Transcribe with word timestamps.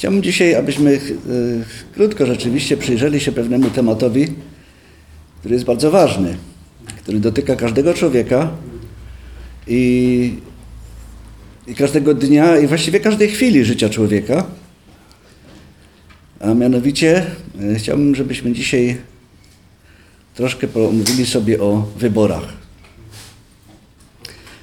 Chciałbym 0.00 0.22
dzisiaj, 0.22 0.54
abyśmy 0.54 0.94
e, 0.94 0.98
krótko 1.94 2.26
rzeczywiście 2.26 2.76
przyjrzeli 2.76 3.20
się 3.20 3.32
pewnemu 3.32 3.70
tematowi, 3.70 4.26
który 5.38 5.54
jest 5.54 5.64
bardzo 5.66 5.90
ważny, 5.90 6.36
który 6.96 7.20
dotyka 7.20 7.56
każdego 7.56 7.94
człowieka 7.94 8.50
i, 9.66 10.34
i 11.66 11.74
każdego 11.74 12.14
dnia 12.14 12.58
i 12.58 12.66
właściwie 12.66 13.00
każdej 13.00 13.28
chwili 13.28 13.64
życia 13.64 13.88
człowieka. 13.88 14.46
A 16.40 16.54
mianowicie 16.54 17.26
e, 17.60 17.74
chciałbym, 17.74 18.14
żebyśmy 18.14 18.52
dzisiaj 18.52 18.96
troszkę 20.34 20.68
pomówili 20.68 21.26
sobie 21.26 21.60
o 21.60 21.88
wyborach. 21.96 22.52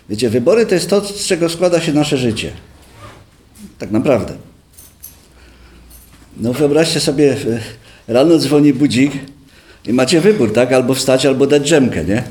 Wiecie, 0.09 0.29
wybory 0.29 0.65
to 0.65 0.75
jest 0.75 0.89
to, 0.89 1.05
z 1.05 1.25
czego 1.25 1.49
składa 1.49 1.81
się 1.81 1.93
nasze 1.93 2.17
życie. 2.17 2.51
Tak 3.79 3.91
naprawdę. 3.91 4.46
No 6.39 6.53
wyobraźcie 6.53 6.99
sobie, 6.99 7.31
e, 8.07 8.13
rano 8.13 8.37
dzwoni 8.37 8.73
budzik 8.73 9.11
i 9.85 9.93
macie 9.93 10.21
wybór, 10.21 10.53
tak? 10.53 10.73
Albo 10.73 10.93
wstać, 10.93 11.25
albo 11.25 11.47
dać 11.47 11.63
drzemkę, 11.63 12.05
nie? 12.05 12.23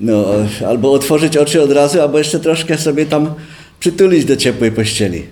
No, 0.00 0.24
albo 0.68 0.92
otworzyć 0.92 1.36
oczy 1.36 1.62
od 1.62 1.72
razu, 1.72 2.00
albo 2.00 2.18
jeszcze 2.18 2.40
troszkę 2.40 2.78
sobie 2.78 3.06
tam 3.06 3.34
przytulić 3.80 4.24
do 4.24 4.36
ciepłej 4.36 4.72
pościeli. 4.72 5.22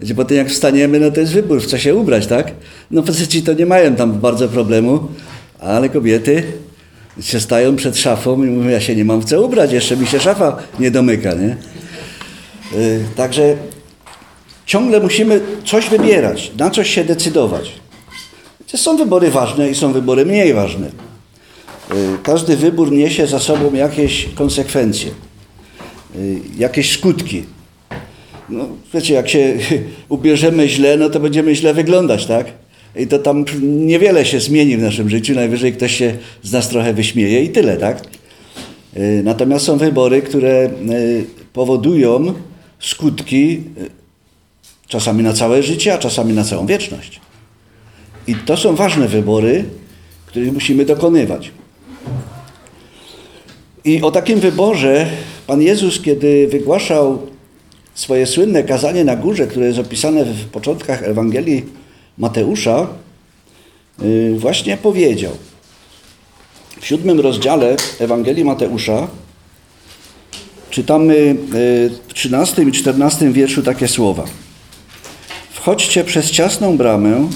Wiecie, 0.00 0.14
potem 0.14 0.36
jak 0.36 0.50
wstaniemy, 0.50 1.00
no 1.00 1.10
to 1.10 1.20
jest 1.20 1.32
wybór, 1.32 1.60
w 1.62 1.66
co 1.66 1.78
się 1.78 1.94
ubrać, 1.94 2.26
tak? 2.26 2.52
No 2.90 3.02
faceci 3.02 3.42
to 3.42 3.52
nie 3.52 3.66
mają 3.66 3.96
tam 3.96 4.20
bardzo 4.20 4.48
problemu, 4.48 5.08
ale 5.60 5.88
kobiety 5.88 6.42
się 7.20 7.40
stają 7.40 7.76
przed 7.76 7.96
szafą 7.96 8.44
i 8.44 8.46
mówią, 8.46 8.68
ja 8.68 8.80
się 8.80 8.96
nie 8.96 9.04
mam 9.04 9.20
w 9.20 9.24
co 9.24 9.42
ubrać, 9.42 9.72
jeszcze 9.72 9.96
mi 9.96 10.06
się 10.06 10.20
szafa 10.20 10.56
nie 10.80 10.90
domyka, 10.90 11.34
nie? 11.34 11.56
Yy, 12.78 13.00
także 13.16 13.56
ciągle 14.66 15.00
musimy 15.00 15.40
coś 15.64 15.88
wybierać, 15.88 16.52
na 16.58 16.70
coś 16.70 16.90
się 16.90 17.04
decydować. 17.04 17.72
Są 18.76 18.96
wybory 18.96 19.30
ważne 19.30 19.70
i 19.70 19.74
są 19.74 19.92
wybory 19.92 20.26
mniej 20.26 20.54
ważne. 20.54 20.90
Yy, 21.90 22.18
każdy 22.22 22.56
wybór 22.56 22.92
niesie 22.92 23.26
za 23.26 23.38
sobą 23.38 23.74
jakieś 23.74 24.28
konsekwencje, 24.34 25.10
yy, 26.14 26.40
jakieś 26.58 26.92
skutki. 26.92 27.44
No, 28.48 28.68
wiecie, 28.94 29.14
jak 29.14 29.28
się 29.28 29.58
ubierzemy 30.08 30.68
źle, 30.68 30.96
no 30.96 31.10
to 31.10 31.20
będziemy 31.20 31.54
źle 31.54 31.74
wyglądać, 31.74 32.26
tak? 32.26 32.46
I 32.96 33.06
to 33.06 33.18
tam 33.18 33.44
niewiele 33.62 34.26
się 34.26 34.40
zmieni 34.40 34.76
w 34.76 34.82
naszym 34.82 35.10
życiu, 35.10 35.34
najwyżej 35.34 35.72
ktoś 35.72 35.96
się 35.96 36.16
z 36.42 36.52
nas 36.52 36.68
trochę 36.68 36.94
wyśmieje 36.94 37.44
i 37.44 37.48
tyle, 37.48 37.76
tak? 37.76 38.02
Yy, 38.96 39.22
Natomiast 39.24 39.64
są 39.64 39.78
wybory, 39.78 40.22
które 40.22 40.70
powodują 41.52 42.34
skutki 42.80 43.60
czasami 44.88 45.22
na 45.22 45.32
całe 45.32 45.62
życie, 45.62 45.94
a 45.94 45.98
czasami 45.98 46.32
na 46.32 46.44
całą 46.44 46.66
wieczność. 46.66 47.20
I 48.26 48.34
to 48.34 48.56
są 48.56 48.76
ważne 48.76 49.08
wybory, 49.08 49.64
których 50.26 50.52
musimy 50.52 50.84
dokonywać. 50.84 51.50
I 53.84 54.02
o 54.02 54.10
takim 54.10 54.40
wyborze 54.40 55.10
Pan 55.46 55.62
Jezus, 55.62 56.00
kiedy 56.00 56.48
wygłaszał 56.48 57.26
swoje 57.94 58.26
słynne 58.26 58.62
kazanie 58.62 59.04
na 59.04 59.16
górze, 59.16 59.46
które 59.46 59.66
jest 59.66 59.78
opisane 59.78 60.24
w 60.24 60.44
początkach 60.44 61.02
Ewangelii 61.02 61.62
Mateusza, 62.18 62.86
yy, 64.02 64.38
właśnie 64.38 64.76
powiedział. 64.76 65.32
W 66.80 66.86
siódmym 66.86 67.20
rozdziale 67.20 67.76
Ewangelii 67.98 68.44
Mateusza 68.44 69.08
czytamy 70.70 71.16
yy, 71.16 71.34
w 72.08 72.14
13 72.14 72.62
i 72.62 72.72
14 72.72 73.32
wierszu 73.32 73.62
takie 73.62 73.88
słowa. 73.88 74.24
Wchodźcie 75.64 76.04
przez 76.04 76.30
ciasną 76.30 76.76
bramę, 76.76 77.28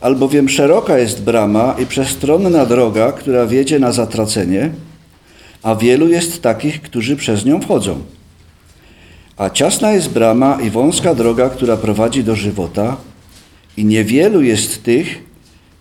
albowiem 0.00 0.48
szeroka 0.48 0.98
jest 0.98 1.22
brama 1.22 1.76
i 1.78 1.86
przestronna 1.86 2.66
droga, 2.66 3.12
która 3.12 3.46
wiedzie 3.46 3.78
na 3.78 3.92
zatracenie, 3.92 4.70
a 5.62 5.74
wielu 5.74 6.08
jest 6.08 6.42
takich, 6.42 6.82
którzy 6.82 7.16
przez 7.16 7.44
nią 7.44 7.60
wchodzą. 7.60 8.02
A 9.36 9.50
ciasna 9.50 9.92
jest 9.92 10.08
brama 10.08 10.58
i 10.62 10.70
wąska 10.70 11.14
droga, 11.14 11.50
która 11.50 11.76
prowadzi 11.76 12.24
do 12.24 12.36
żywota, 12.36 12.96
i 13.76 13.84
niewielu 13.84 14.42
jest 14.42 14.82
tych, 14.82 15.24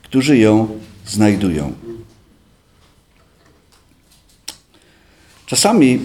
którzy 0.03 0.37
ją 0.37 0.67
znajdują. 1.07 1.73
Czasami, 5.45 5.99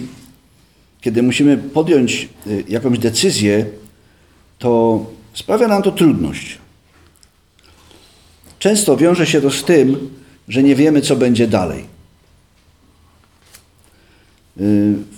kiedy 1.01 1.23
musimy 1.23 1.57
podjąć 1.57 2.29
y, 2.47 2.63
jakąś 2.69 2.99
decyzję, 2.99 3.65
to 4.59 5.05
sprawia 5.35 5.67
nam 5.67 5.81
to 5.83 5.91
trudność. 5.91 6.57
Często 8.59 8.97
wiąże 8.97 9.27
się 9.27 9.41
to 9.41 9.51
z 9.51 9.63
tym, 9.63 10.09
że 10.47 10.63
nie 10.63 10.75
wiemy, 10.75 11.01
co 11.01 11.15
będzie 11.15 11.47
dalej. 11.47 11.85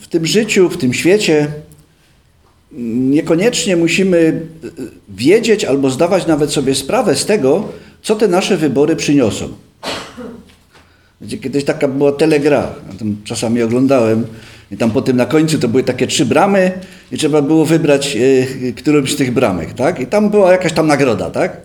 W 0.01 0.07
tym 0.09 0.25
życiu, 0.25 0.69
w 0.69 0.78
tym 0.78 0.94
świecie 0.94 1.47
niekoniecznie 2.72 3.78
musimy 3.78 4.47
wiedzieć 5.09 5.66
albo 5.66 5.89
zdawać 5.89 6.28
nawet 6.28 6.51
sobie 6.51 6.75
sprawę 6.75 7.16
z 7.16 7.25
tego, 7.25 7.69
co 8.01 8.16
te 8.16 8.28
nasze 8.28 8.57
wybory 8.57 8.95
przyniosą. 8.95 9.53
Kiedyś 11.41 11.63
taka 11.63 11.88
była 11.88 12.11
telegra, 12.11 12.75
ja 12.88 13.05
czasami 13.23 13.61
oglądałem 13.61 14.25
i 14.72 14.78
tam 14.78 14.91
potem 14.91 15.17
na 15.17 15.25
końcu 15.25 15.59
to 15.59 15.67
były 15.67 15.83
takie 15.83 16.07
trzy 16.07 16.25
bramy 16.25 16.72
i 17.11 17.17
trzeba 17.17 17.41
było 17.41 17.66
wybrać 17.66 18.16
y, 18.16 18.73
którąś 18.78 19.13
z 19.13 19.16
tych 19.16 19.33
bramek, 19.33 19.73
tak? 19.73 20.00
I 20.00 20.07
tam 20.07 20.29
była 20.29 20.51
jakaś 20.51 20.73
tam 20.73 20.88
nagroda, 20.88 21.29
tak? 21.29 21.57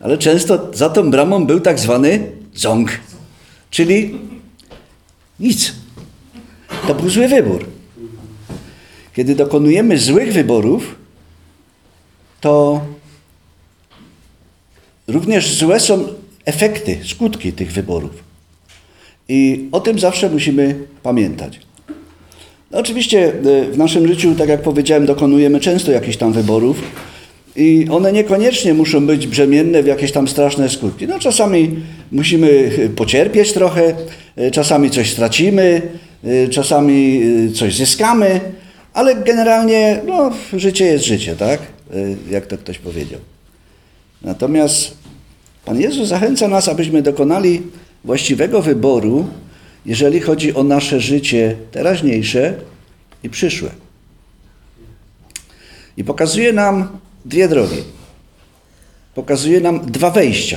Ale 0.00 0.18
często 0.18 0.70
za 0.74 0.90
tą 0.90 1.10
bramą 1.10 1.46
był 1.46 1.60
tak 1.60 1.78
zwany 1.78 2.30
ząg, 2.54 2.90
czyli 3.70 4.18
nic. 5.40 5.74
To 6.86 6.94
był 6.94 7.10
zły 7.10 7.28
wybór. 7.28 7.64
Kiedy 9.14 9.34
dokonujemy 9.34 9.98
złych 9.98 10.32
wyborów, 10.32 10.94
to 12.40 12.80
również 15.08 15.54
złe 15.54 15.80
są 15.80 16.08
efekty, 16.44 16.98
skutki 17.04 17.52
tych 17.52 17.72
wyborów. 17.72 18.24
I 19.28 19.68
o 19.72 19.80
tym 19.80 19.98
zawsze 19.98 20.30
musimy 20.30 20.86
pamiętać. 21.02 21.60
No 22.72 22.78
oczywiście 22.78 23.32
w 23.72 23.78
naszym 23.78 24.08
życiu, 24.08 24.34
tak 24.34 24.48
jak 24.48 24.62
powiedziałem, 24.62 25.06
dokonujemy 25.06 25.60
często 25.60 25.92
jakichś 25.92 26.16
tam 26.16 26.32
wyborów 26.32 26.82
i 27.56 27.86
one 27.90 28.12
niekoniecznie 28.12 28.74
muszą 28.74 29.06
być 29.06 29.26
brzemienne 29.26 29.82
w 29.82 29.86
jakieś 29.86 30.12
tam 30.12 30.28
straszne 30.28 30.68
skutki. 30.68 31.06
No 31.06 31.18
czasami 31.18 31.76
musimy 32.12 32.70
pocierpieć 32.96 33.52
trochę, 33.52 33.94
czasami 34.52 34.90
coś 34.90 35.10
stracimy, 35.10 35.82
czasami 36.50 37.22
coś 37.54 37.76
zyskamy, 37.76 38.40
ale 38.92 39.14
generalnie 39.14 40.00
no, 40.06 40.30
życie 40.52 40.84
jest 40.84 41.04
życie, 41.04 41.36
tak? 41.36 41.60
Jak 42.30 42.46
to 42.46 42.58
ktoś 42.58 42.78
powiedział. 42.78 43.20
Natomiast 44.22 44.96
Pan 45.64 45.80
Jezus 45.80 46.08
zachęca 46.08 46.48
nas, 46.48 46.68
abyśmy 46.68 47.02
dokonali 47.02 47.62
właściwego 48.04 48.62
wyboru, 48.62 49.26
jeżeli 49.86 50.20
chodzi 50.20 50.54
o 50.54 50.62
nasze 50.62 51.00
życie 51.00 51.56
teraźniejsze 51.70 52.54
i 53.22 53.30
przyszłe. 53.30 53.70
I 55.96 56.04
pokazuje 56.04 56.52
nam 56.52 56.98
dwie 57.24 57.48
drogi. 57.48 57.82
Pokazuje 59.14 59.60
nam 59.60 59.80
dwa 59.80 60.10
wejścia. 60.10 60.56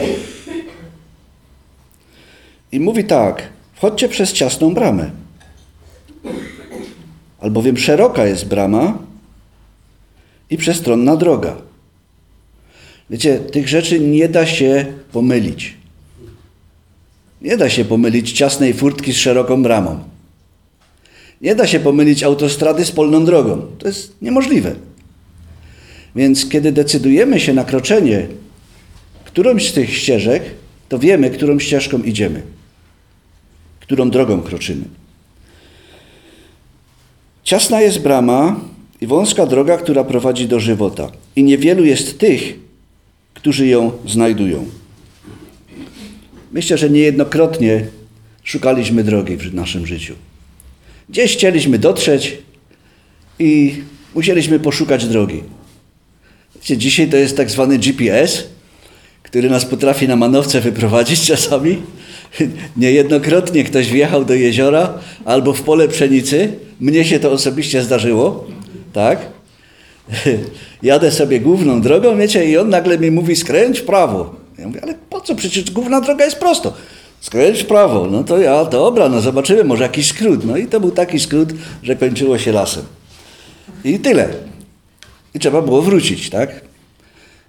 I 2.71 2.79
mówi 2.79 3.03
tak: 3.03 3.49
wchodźcie 3.73 4.09
przez 4.09 4.33
ciasną 4.33 4.73
bramę 4.73 5.11
albowiem 7.45 7.77
szeroka 7.77 8.25
jest 8.25 8.47
brama 8.47 8.97
i 10.49 10.57
przestronna 10.57 11.15
droga. 11.15 11.55
Wiecie, 13.09 13.39
tych 13.39 13.67
rzeczy 13.67 13.99
nie 13.99 14.29
da 14.29 14.45
się 14.45 14.85
pomylić. 15.11 15.73
Nie 17.45 17.57
da 17.57 17.69
się 17.69 17.85
pomylić 17.85 18.31
ciasnej 18.31 18.73
furtki 18.73 19.13
z 19.13 19.17
szeroką 19.17 19.63
bramą. 19.63 19.99
Nie 21.41 21.55
da 21.55 21.67
się 21.67 21.79
pomylić 21.79 22.23
autostrady 22.23 22.85
z 22.85 22.91
polną 22.91 23.25
drogą. 23.25 23.61
To 23.77 23.87
jest 23.87 24.21
niemożliwe. 24.21 24.75
Więc 26.15 26.49
kiedy 26.49 26.71
decydujemy 26.71 27.39
się 27.39 27.53
na 27.53 27.63
kroczenie 27.63 28.27
którąś 29.25 29.69
z 29.69 29.73
tych 29.73 29.97
ścieżek, 29.97 30.43
to 30.89 30.99
wiemy, 30.99 31.29
którą 31.29 31.59
ścieżką 31.59 32.01
idziemy, 32.01 32.41
którą 33.79 34.09
drogą 34.09 34.41
kroczymy. 34.41 34.83
Ciasna 37.43 37.81
jest 37.81 37.99
brama 37.99 38.59
i 39.01 39.07
wąska 39.07 39.45
droga, 39.45 39.77
która 39.77 40.03
prowadzi 40.03 40.47
do 40.47 40.59
żywota. 40.59 41.11
I 41.35 41.43
niewielu 41.43 41.85
jest 41.85 42.19
tych, 42.19 42.59
którzy 43.33 43.67
ją 43.67 43.91
znajdują. 44.07 44.65
Myślę, 46.51 46.77
że 46.77 46.89
niejednokrotnie 46.89 47.85
szukaliśmy 48.43 49.03
drogi 49.03 49.37
w 49.37 49.53
naszym 49.53 49.87
życiu. 49.87 50.13
Gdzieś 51.09 51.33
chcieliśmy 51.33 51.79
dotrzeć 51.79 52.37
i 53.39 53.81
musieliśmy 54.15 54.59
poszukać 54.59 55.05
drogi. 55.05 55.43
Wiecie, 56.55 56.77
dzisiaj 56.77 57.09
to 57.09 57.17
jest 57.17 57.37
tak 57.37 57.49
zwany 57.51 57.79
GPS, 57.79 58.43
który 59.23 59.49
nas 59.49 59.65
potrafi 59.65 60.07
na 60.07 60.15
manowce 60.15 60.61
wyprowadzić 60.61 61.25
czasami. 61.27 61.77
Niejednokrotnie 62.77 63.63
ktoś 63.63 63.87
wjechał 63.87 64.25
do 64.25 64.33
jeziora 64.33 64.93
albo 65.25 65.53
w 65.53 65.61
pole 65.61 65.87
pszenicy. 65.87 66.53
Mnie 66.79 67.05
się 67.05 67.19
to 67.19 67.31
osobiście 67.31 67.81
zdarzyło, 67.81 68.47
tak? 68.93 69.19
Jadę 70.83 71.11
sobie 71.11 71.39
główną 71.39 71.81
drogą, 71.81 72.17
wiecie, 72.17 72.49
i 72.49 72.57
on 72.57 72.69
nagle 72.69 72.99
mi 72.99 73.11
mówi 73.11 73.35
skręć 73.35 73.79
w 73.79 73.83
prawo. 73.83 74.44
Ja 74.57 74.67
mówię, 74.67 74.79
ale 74.83 74.93
po 75.09 75.21
co? 75.21 75.35
Przecież 75.35 75.71
główna 75.71 76.01
droga 76.01 76.25
jest 76.25 76.39
prosto. 76.39 76.73
Skręć 77.21 77.63
w 77.63 77.65
prawo. 77.65 78.07
No 78.11 78.23
to 78.23 78.37
ja, 78.37 78.65
dobra, 78.65 79.09
no 79.09 79.21
zobaczymy, 79.21 79.63
może 79.63 79.83
jakiś 79.83 80.07
skrót. 80.07 80.45
No 80.45 80.57
i 80.57 80.67
to 80.67 80.79
był 80.79 80.91
taki 80.91 81.19
skrót, 81.19 81.49
że 81.83 81.95
kończyło 81.95 82.37
się 82.37 82.51
lasem. 82.51 82.83
I 83.83 83.99
tyle. 83.99 84.29
I 85.33 85.39
trzeba 85.39 85.61
było 85.61 85.81
wrócić, 85.81 86.29
tak? 86.29 86.61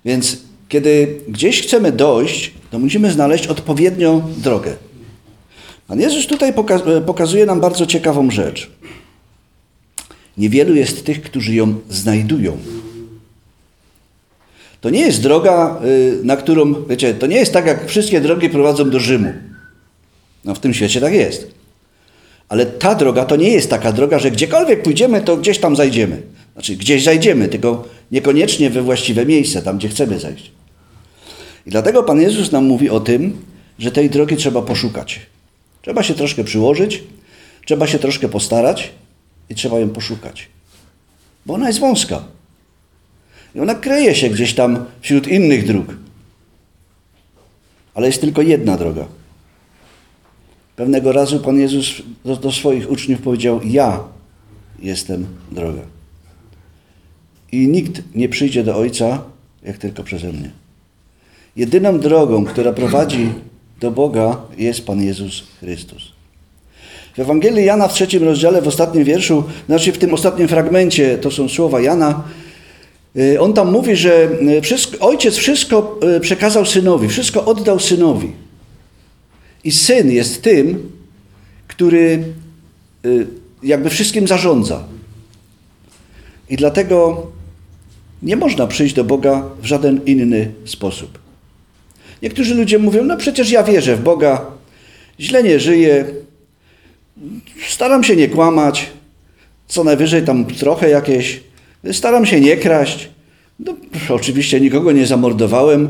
Więc 0.04 0.36
kiedy 0.68 1.20
gdzieś 1.28 1.62
chcemy 1.62 1.92
dojść, 1.92 2.52
to 2.70 2.78
musimy 2.78 3.10
znaleźć 3.10 3.46
odpowiednią 3.46 4.32
drogę. 4.36 4.76
Pan 5.88 6.00
Jezus 6.00 6.26
tutaj 6.26 6.52
pokazuje 7.06 7.46
nam 7.46 7.60
bardzo 7.60 7.86
ciekawą 7.86 8.30
rzecz. 8.30 8.70
Niewielu 10.38 10.74
jest 10.74 11.06
tych, 11.06 11.22
którzy 11.22 11.54
ją 11.54 11.74
znajdują. 11.90 12.58
To 14.86 14.90
nie 14.90 15.00
jest 15.00 15.22
droga, 15.22 15.80
y, 15.84 16.20
na 16.24 16.36
którą, 16.36 16.74
wiecie, 16.88 17.14
to 17.14 17.26
nie 17.26 17.36
jest 17.36 17.52
tak, 17.52 17.66
jak 17.66 17.88
wszystkie 17.88 18.20
drogi 18.20 18.50
prowadzą 18.50 18.90
do 18.90 19.00
Rzymu. 19.00 19.32
No 20.44 20.54
w 20.54 20.58
tym 20.58 20.74
świecie 20.74 21.00
tak 21.00 21.12
jest. 21.12 21.50
Ale 22.48 22.66
ta 22.66 22.94
droga 22.94 23.24
to 23.24 23.36
nie 23.36 23.50
jest 23.50 23.70
taka 23.70 23.92
droga, 23.92 24.18
że 24.18 24.30
gdziekolwiek 24.30 24.82
pójdziemy, 24.82 25.20
to 25.20 25.36
gdzieś 25.36 25.58
tam 25.58 25.76
zajdziemy. 25.76 26.22
Znaczy, 26.52 26.76
gdzieś 26.76 27.04
zajdziemy, 27.04 27.48
tylko 27.48 27.84
niekoniecznie 28.12 28.70
we 28.70 28.82
właściwe 28.82 29.26
miejsce, 29.26 29.62
tam 29.62 29.78
gdzie 29.78 29.88
chcemy 29.88 30.18
zajść. 30.18 30.50
I 31.66 31.70
dlatego 31.70 32.02
Pan 32.02 32.20
Jezus 32.20 32.52
nam 32.52 32.64
mówi 32.64 32.90
o 32.90 33.00
tym, 33.00 33.42
że 33.78 33.92
tej 33.92 34.10
drogi 34.10 34.36
trzeba 34.36 34.62
poszukać. 34.62 35.20
Trzeba 35.82 36.02
się 36.02 36.14
troszkę 36.14 36.44
przyłożyć, 36.44 37.02
trzeba 37.64 37.86
się 37.86 37.98
troszkę 37.98 38.28
postarać 38.28 38.90
i 39.50 39.54
trzeba 39.54 39.78
ją 39.78 39.88
poszukać. 39.88 40.48
Bo 41.46 41.54
ona 41.54 41.66
jest 41.66 41.80
wąska. 41.80 42.35
I 43.56 43.60
ona 43.60 43.74
kryje 43.74 44.14
się 44.14 44.28
gdzieś 44.28 44.54
tam 44.54 44.84
wśród 45.00 45.28
innych 45.28 45.66
dróg. 45.66 45.86
Ale 47.94 48.06
jest 48.06 48.20
tylko 48.20 48.42
jedna 48.42 48.76
droga. 48.76 49.06
Pewnego 50.76 51.12
razu 51.12 51.40
Pan 51.40 51.58
Jezus 51.58 52.02
do, 52.24 52.36
do 52.36 52.52
swoich 52.52 52.90
uczniów 52.90 53.20
powiedział: 53.20 53.60
Ja 53.64 54.00
jestem 54.78 55.26
droga. 55.52 55.82
I 57.52 57.68
nikt 57.68 58.02
nie 58.14 58.28
przyjdzie 58.28 58.64
do 58.64 58.76
Ojca, 58.76 59.22
jak 59.62 59.78
tylko 59.78 60.04
przeze 60.04 60.32
mnie. 60.32 60.50
Jedyną 61.56 62.00
drogą, 62.00 62.44
która 62.44 62.72
prowadzi 62.72 63.32
do 63.80 63.90
Boga, 63.90 64.40
jest 64.58 64.86
Pan 64.86 65.02
Jezus 65.02 65.42
Chrystus. 65.60 66.12
W 67.14 67.18
Ewangelii 67.18 67.64
Jana 67.64 67.88
w 67.88 67.94
trzecim 67.94 68.24
rozdziale, 68.24 68.62
w 68.62 68.68
ostatnim 68.68 69.04
wierszu, 69.04 69.44
znaczy 69.66 69.92
w 69.92 69.98
tym 69.98 70.14
ostatnim 70.14 70.48
fragmencie, 70.48 71.18
to 71.18 71.30
są 71.30 71.48
słowa 71.48 71.80
Jana, 71.80 72.24
on 73.40 73.52
tam 73.52 73.72
mówi, 73.72 73.96
że 73.96 74.28
y, 74.58 74.60
wszystko, 74.60 75.06
ojciec 75.06 75.36
wszystko 75.36 75.98
y, 76.16 76.20
przekazał 76.20 76.66
synowi, 76.66 77.08
wszystko 77.08 77.44
oddał 77.44 77.80
synowi. 77.80 78.32
I 79.64 79.72
syn 79.72 80.10
jest 80.10 80.42
tym, 80.42 80.92
który 81.68 82.24
jakby 83.62 83.90
wszystkim 83.90 84.28
zarządza. 84.28 84.84
I 86.50 86.56
dlatego 86.56 87.26
nie 88.22 88.36
można 88.36 88.66
przyjść 88.66 88.94
do 88.94 89.04
Boga 89.04 89.44
w 89.62 89.66
żaden 89.66 90.00
inny 90.06 90.52
sposób. 90.64 91.18
Niektórzy 92.22 92.54
ludzie 92.54 92.78
mówią, 92.78 93.04
no 93.04 93.16
przecież 93.16 93.50
ja 93.50 93.62
wierzę 93.62 93.96
w 93.96 94.02
Boga, 94.02 94.46
źle 95.20 95.42
nie 95.42 95.60
żyję, 95.60 96.04
staram 97.68 98.04
się 98.04 98.16
nie 98.16 98.28
kłamać, 98.28 98.86
co 99.68 99.84
najwyżej 99.84 100.22
tam 100.22 100.44
trochę 100.44 100.90
jakieś, 100.90 101.40
staram 101.92 102.26
się 102.26 102.40
nie 102.40 102.56
kraść. 102.56 103.08
No, 103.60 103.74
oczywiście 104.08 104.60
nikogo 104.60 104.92
nie 104.92 105.06
zamordowałem 105.06 105.88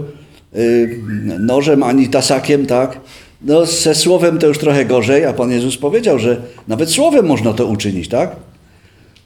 yy, 0.52 0.98
nożem 1.38 1.82
ani 1.82 2.08
tasakiem, 2.08 2.66
tak? 2.66 3.00
No, 3.43 3.66
ze 3.66 3.94
słowem 3.94 4.38
to 4.38 4.46
już 4.46 4.58
trochę 4.58 4.84
gorzej, 4.84 5.25
a 5.25 5.32
Pan 5.32 5.50
Jezus 5.50 5.76
powiedział, 5.76 6.19
że 6.19 6.43
nawet 6.69 6.90
słowem 6.90 7.26
można 7.26 7.52
to 7.52 7.66
uczynić, 7.66 8.08
tak? 8.08 8.37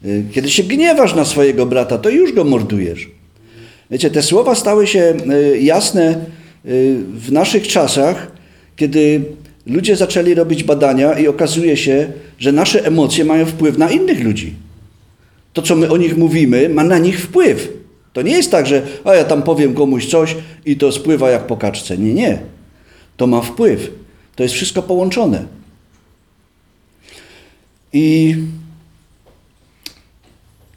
Yy, 0.03 0.23
kiedy 0.31 0.49
się 0.49 0.63
gniewasz 0.63 1.15
na 1.15 1.25
swojego 1.25 1.65
brata, 1.65 1.97
to 1.97 2.09
już 2.09 2.33
go 2.33 2.43
mordujesz. 2.43 3.09
Wiecie, 3.91 4.09
te 4.09 4.21
słowa 4.21 4.55
stały 4.55 4.87
się 4.87 5.13
yy, 5.25 5.59
jasne 5.59 6.25
Y, 6.65 7.03
w 7.13 7.31
naszych 7.31 7.67
czasach, 7.67 8.31
kiedy 8.75 9.21
ludzie 9.65 9.95
zaczęli 9.95 10.33
robić 10.33 10.63
badania 10.63 11.19
i 11.19 11.27
okazuje 11.27 11.77
się, 11.77 12.11
że 12.39 12.51
nasze 12.51 12.85
emocje 12.85 13.25
mają 13.25 13.45
wpływ 13.45 13.77
na 13.77 13.91
innych 13.91 14.23
ludzi. 14.23 14.53
To, 15.53 15.61
co 15.61 15.75
my 15.75 15.91
o 15.91 15.97
nich 15.97 16.17
mówimy, 16.17 16.69
ma 16.69 16.83
na 16.83 16.97
nich 16.97 17.21
wpływ. 17.21 17.73
To 18.13 18.21
nie 18.21 18.31
jest 18.31 18.51
tak, 18.51 18.67
że 18.67 18.87
a 19.03 19.15
ja 19.15 19.23
tam 19.23 19.43
powiem 19.43 19.73
komuś 19.73 20.05
coś 20.05 20.35
i 20.65 20.77
to 20.77 20.91
spływa 20.91 21.29
jak 21.29 21.47
po 21.47 21.57
kaczce. 21.57 21.97
Nie, 21.97 22.13
nie. 22.13 22.39
To 23.17 23.27
ma 23.27 23.41
wpływ. 23.41 23.91
To 24.35 24.43
jest 24.43 24.55
wszystko 24.55 24.81
połączone. 24.81 25.45
I 27.93 28.35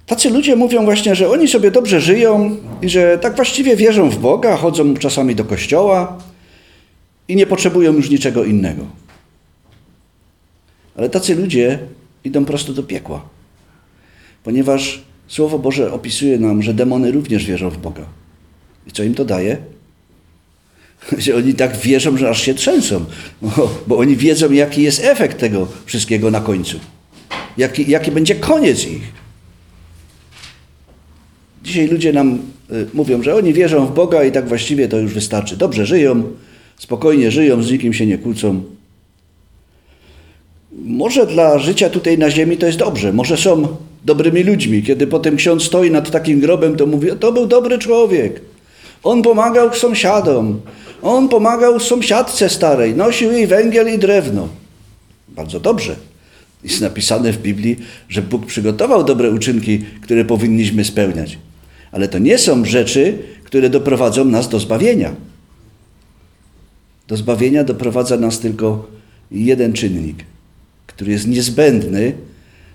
Tacy 0.06 0.30
ludzie 0.30 0.56
mówią 0.56 0.84
właśnie, 0.84 1.14
że 1.14 1.30
oni 1.30 1.48
sobie 1.48 1.70
dobrze 1.70 2.00
żyją 2.00 2.56
i 2.82 2.88
że 2.88 3.18
tak 3.18 3.36
właściwie 3.36 3.76
wierzą 3.76 4.10
w 4.10 4.18
Boga, 4.18 4.56
chodzą 4.56 4.94
czasami 4.94 5.34
do 5.34 5.44
kościoła 5.44 6.18
i 7.28 7.36
nie 7.36 7.46
potrzebują 7.46 7.92
już 7.92 8.10
niczego 8.10 8.44
innego. 8.44 8.84
Ale 10.96 11.10
tacy 11.10 11.34
ludzie 11.34 11.78
idą 12.24 12.44
prosto 12.44 12.72
do 12.72 12.82
piekła, 12.82 13.28
ponieważ 14.44 15.04
Słowo 15.28 15.58
Boże 15.58 15.92
opisuje 15.92 16.38
nam, 16.38 16.62
że 16.62 16.74
demony 16.74 17.12
również 17.12 17.46
wierzą 17.46 17.70
w 17.70 17.78
Boga. 17.78 18.06
I 18.86 18.92
co 18.92 19.02
im 19.02 19.14
to 19.14 19.24
daje? 19.24 19.56
Że 21.18 21.36
oni 21.36 21.54
tak 21.54 21.76
wierzą, 21.76 22.16
że 22.16 22.30
aż 22.30 22.42
się 22.42 22.54
trzęsą, 22.54 23.04
bo, 23.86 23.98
oni 23.98 24.16
wiedzą, 24.16 24.52
jaki 24.52 24.82
jest 24.82 25.04
efekt 25.04 25.38
tego 25.38 25.68
wszystkiego 25.86 26.30
na 26.30 26.40
końcu. 26.40 26.78
Jaki, 27.56 27.90
jaki 27.90 28.10
będzie 28.10 28.34
koniec 28.34 28.86
ich. 28.86 29.02
Dzisiaj 31.62 31.88
ludzie 31.88 32.12
nam 32.12 32.38
y, 32.72 32.86
mówią, 32.94 33.22
że 33.22 33.34
oni 33.34 33.52
wierzą 33.52 33.86
w 33.86 33.94
Boga 33.94 34.24
i 34.24 34.32
tak 34.32 34.48
właściwie 34.48 34.88
to 34.88 34.98
już 34.98 35.14
wystarczy. 35.14 35.56
Dobrze 35.56 35.86
żyją, 35.86 36.22
spokojnie 36.78 37.30
żyją, 37.30 37.62
z 37.62 37.70
nikim 37.70 37.92
się 37.92 38.06
nie 38.06 38.18
kłócą. 38.18 38.62
Może 40.72 41.26
dla 41.26 41.58
życia 41.58 41.90
tutaj 41.90 42.18
na 42.18 42.30
ziemi 42.30 42.56
to 42.56 42.66
jest 42.66 42.78
dobrze, 42.78 43.12
może 43.12 43.36
są 43.36 43.76
dobrymi 44.04 44.42
ludźmi. 44.42 44.82
Kiedy 44.82 45.06
potem 45.06 45.36
ksiądz 45.36 45.62
stoi 45.62 45.90
nad 45.90 46.10
takim 46.10 46.40
grobem, 46.40 46.76
to 46.76 46.86
mówi, 46.86 47.08
to 47.20 47.32
był 47.32 47.46
dobry 47.46 47.78
człowiek. 47.78 48.40
On 49.02 49.22
pomagał 49.22 49.74
sąsiadom, 49.74 50.60
on 51.02 51.28
pomagał 51.28 51.80
sąsiadce 51.80 52.48
starej, 52.48 52.94
nosił 52.94 53.32
jej 53.32 53.46
węgiel 53.46 53.94
i 53.94 53.98
drewno. 53.98 54.48
Bardzo 55.28 55.60
dobrze. 55.60 55.96
Jest 56.64 56.80
napisane 56.80 57.32
w 57.32 57.42
Biblii, 57.42 57.76
że 58.08 58.22
Bóg 58.22 58.46
przygotował 58.46 59.04
dobre 59.04 59.30
uczynki, 59.30 59.84
które 60.00 60.24
powinniśmy 60.24 60.84
spełniać. 60.84 61.38
Ale 61.92 62.08
to 62.08 62.18
nie 62.18 62.38
są 62.38 62.64
rzeczy, 62.64 63.18
które 63.44 63.70
doprowadzą 63.70 64.24
nas 64.24 64.48
do 64.48 64.60
zbawienia. 64.60 65.14
Do 67.08 67.16
zbawienia 67.16 67.64
doprowadza 67.64 68.16
nas 68.16 68.40
tylko 68.40 68.86
jeden 69.30 69.72
czynnik, 69.72 70.16
który 70.86 71.12
jest 71.12 71.28
niezbędny 71.28 72.12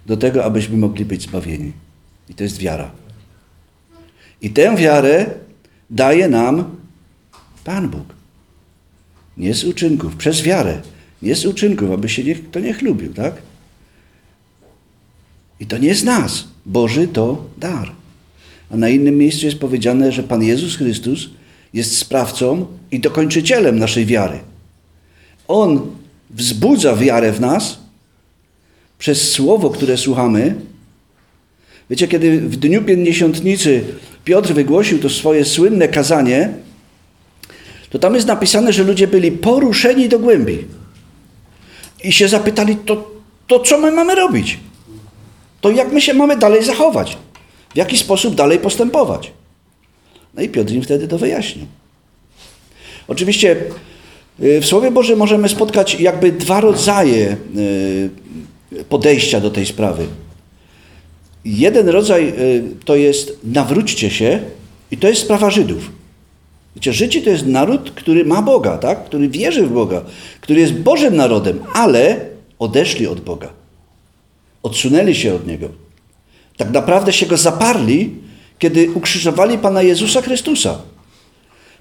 do 0.09 0.17
tego, 0.17 0.45
abyśmy 0.45 0.77
mogli 0.77 1.05
być 1.05 1.21
zbawieni. 1.21 1.71
I 2.29 2.33
to 2.33 2.43
jest 2.43 2.57
wiara. 2.57 2.91
I 4.41 4.49
tę 4.49 4.75
wiarę 4.75 5.25
daje 5.89 6.29
nam 6.29 6.75
Pan 7.63 7.89
Bóg. 7.89 8.05
Nie 9.37 9.53
z 9.53 9.63
uczynków, 9.63 10.15
przez 10.15 10.41
wiarę. 10.41 10.81
Nie 11.21 11.35
z 11.35 11.45
uczynków, 11.45 11.91
aby 11.91 12.09
się 12.09 12.23
niech, 12.23 12.49
kto 12.49 12.59
nie 12.59 12.73
chlubił, 12.73 13.13
tak? 13.13 13.41
I 15.59 15.65
to 15.65 15.77
nie 15.77 15.95
z 15.95 16.03
nas. 16.03 16.47
Boży 16.65 17.07
to 17.07 17.45
dar. 17.57 17.91
A 18.71 18.77
na 18.77 18.89
innym 18.89 19.17
miejscu 19.17 19.45
jest 19.45 19.59
powiedziane, 19.59 20.11
że 20.11 20.23
Pan 20.23 20.43
Jezus 20.43 20.75
Chrystus 20.75 21.29
jest 21.73 21.97
sprawcą 21.97 22.65
i 22.91 22.99
dokończycielem 22.99 23.79
naszej 23.79 24.05
wiary. 24.05 24.39
On 25.47 25.81
wzbudza 26.29 26.95
wiarę 26.95 27.31
w 27.31 27.41
nas 27.41 27.79
przez 28.99 29.31
słowo, 29.31 29.69
które 29.69 29.97
słuchamy. 29.97 30.55
Wiecie, 31.89 32.07
kiedy 32.07 32.41
w 32.41 32.55
dniu 32.55 32.83
pięćdziesiątnicy 32.83 33.83
Piotr 34.23 34.53
wygłosił 34.53 34.99
to 34.99 35.09
swoje 35.09 35.45
słynne 35.45 35.87
kazanie, 35.87 36.49
to 37.89 37.99
tam 37.99 38.15
jest 38.15 38.27
napisane, 38.27 38.73
że 38.73 38.83
ludzie 38.83 39.07
byli 39.07 39.31
poruszeni 39.31 40.09
do 40.09 40.19
głębi. 40.19 40.65
I 42.03 42.11
się 42.11 42.27
zapytali, 42.27 42.75
to, 42.75 43.11
to 43.47 43.59
co 43.59 43.77
my 43.77 43.91
mamy 43.91 44.15
robić? 44.15 44.59
To 45.61 45.71
jak 45.71 45.91
my 45.91 46.01
się 46.01 46.13
mamy 46.13 46.37
dalej 46.37 46.63
zachować? 46.63 47.17
W 47.73 47.77
jaki 47.77 47.97
sposób 47.97 48.35
dalej 48.35 48.59
postępować? 48.59 49.31
No 50.33 50.41
i 50.41 50.49
Piotr 50.49 50.73
im 50.73 50.81
wtedy 50.81 51.07
to 51.07 51.17
wyjaśnił. 51.17 51.65
Oczywiście 53.07 53.57
y, 54.43 54.61
w 54.61 54.65
Słowie 54.65 54.91
Bożym 54.91 55.19
możemy 55.19 55.49
spotkać 55.49 55.99
jakby 55.99 56.31
dwa 56.31 56.61
rodzaje 56.61 57.37
y, 57.57 58.09
podejścia 58.89 59.39
do 59.39 59.49
tej 59.51 59.65
sprawy. 59.65 60.07
Jeden 61.45 61.89
rodzaj 61.89 62.29
y, 62.29 62.63
to 62.85 62.95
jest 62.95 63.37
nawróćcie 63.43 64.09
się 64.09 64.39
i 64.91 64.97
to 64.97 65.07
jest 65.07 65.21
sprawa 65.21 65.49
Żydów. 65.49 65.91
Wiecie, 66.75 66.93
Żydzi 66.93 67.21
to 67.21 67.29
jest 67.29 67.45
naród, 67.45 67.91
który 67.91 68.25
ma 68.25 68.41
Boga, 68.41 68.77
tak? 68.77 69.05
który 69.05 69.29
wierzy 69.29 69.67
w 69.67 69.71
Boga, 69.73 70.01
który 70.41 70.59
jest 70.59 70.73
Bożym 70.73 71.15
narodem, 71.15 71.59
ale 71.73 72.19
odeszli 72.59 73.07
od 73.07 73.19
Boga. 73.19 73.49
Odsunęli 74.63 75.15
się 75.15 75.35
od 75.35 75.47
Niego. 75.47 75.69
Tak 76.57 76.71
naprawdę 76.71 77.13
się 77.13 77.25
Go 77.25 77.37
zaparli, 77.37 78.15
kiedy 78.59 78.91
ukrzyżowali 78.91 79.57
Pana 79.57 79.81
Jezusa 79.81 80.21
Chrystusa. 80.21 80.81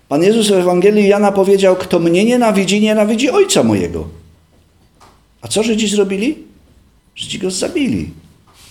Pan 0.09 0.23
Jezus 0.23 0.49
w 0.49 0.52
Ewangelii 0.52 1.09
Jana 1.09 1.33
powiedział, 1.33 1.76
kto 1.76 1.99
mnie 1.99 2.25
nienawidzi, 2.25 2.80
nienawidzi 2.80 3.30
Ojca 3.30 3.62
mojego. 3.62 4.09
A 5.42 5.49
co 5.49 5.62
Żydzi 5.62 5.88
zrobili? 5.88 6.48
Żydzi 7.18 7.38
Go 7.38 7.50
zabili. 7.50 8.10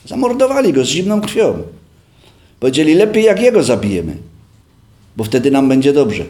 Zamordowali 0.05 0.73
Go 0.73 0.85
z 0.85 0.87
zimną 0.87 1.21
krwią. 1.21 1.63
Powiedzieli, 2.59 2.93
lepiej 2.93 3.23
jak 3.23 3.41
Jego 3.41 3.63
zabijemy, 3.63 4.17
bo 5.17 5.23
wtedy 5.23 5.51
nam 5.51 5.69
będzie 5.69 5.93
dobrze. 5.93 6.25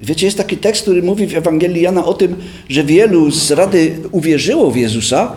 Wiecie, 0.00 0.26
jest 0.26 0.38
taki 0.38 0.56
tekst, 0.56 0.82
który 0.82 1.02
mówi 1.02 1.26
w 1.26 1.36
Ewangelii 1.36 1.82
Jana 1.82 2.04
o 2.04 2.14
tym, 2.14 2.36
że 2.68 2.84
wielu 2.84 3.30
z 3.30 3.50
rady 3.50 3.98
uwierzyło 4.10 4.70
w 4.70 4.76
Jezusa, 4.76 5.36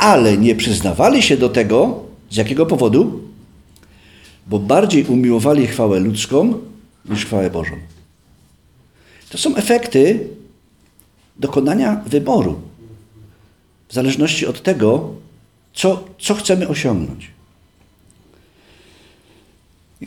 ale 0.00 0.38
nie 0.38 0.54
przyznawali 0.54 1.22
się 1.22 1.36
do 1.36 1.48
tego. 1.48 2.04
Z 2.30 2.36
jakiego 2.36 2.66
powodu? 2.66 3.20
Bo 4.46 4.58
bardziej 4.58 5.04
umiłowali 5.04 5.66
chwałę 5.66 6.00
ludzką 6.00 6.54
niż 7.04 7.26
chwałę 7.26 7.50
Bożą. 7.50 7.74
To 9.30 9.38
są 9.38 9.56
efekty 9.56 10.28
dokonania 11.36 12.02
wyboru. 12.06 12.60
W 13.88 13.94
zależności 13.94 14.46
od 14.46 14.62
tego, 14.62 15.14
co, 15.74 16.04
co 16.18 16.34
chcemy 16.34 16.68
osiągnąć. 16.68 17.30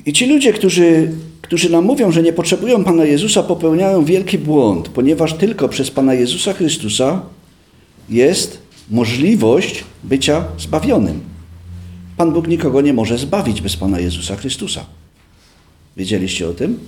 I 0.05 0.13
ci 0.13 0.25
ludzie, 0.25 0.53
którzy, 0.53 1.12
którzy 1.41 1.69
nam 1.69 1.86
mówią, 1.86 2.12
że 2.12 2.24
nie 2.24 2.34
potrzebują 2.34 2.84
Pana 2.84 3.05
Jezusa, 3.05 3.43
popełniają 3.43 4.05
wielki 4.05 4.38
błąd, 4.38 4.89
ponieważ 4.89 5.34
tylko 5.34 5.69
przez 5.69 5.91
Pana 5.91 6.13
Jezusa 6.13 6.53
Chrystusa 6.53 7.22
jest 8.10 8.62
możliwość 8.89 9.84
bycia 10.03 10.46
zbawionym. 10.60 11.22
Pan 12.17 12.34
Bóg 12.34 12.48
nikogo 12.48 12.81
nie 12.81 12.93
może 12.93 13.17
zbawić 13.17 13.62
bez 13.62 13.75
Pana 13.75 14.00
Jezusa 14.00 14.36
Chrystusa. 14.36 14.86
Wiedzieliście 15.98 16.50
o 16.50 16.53
tym? 16.53 16.79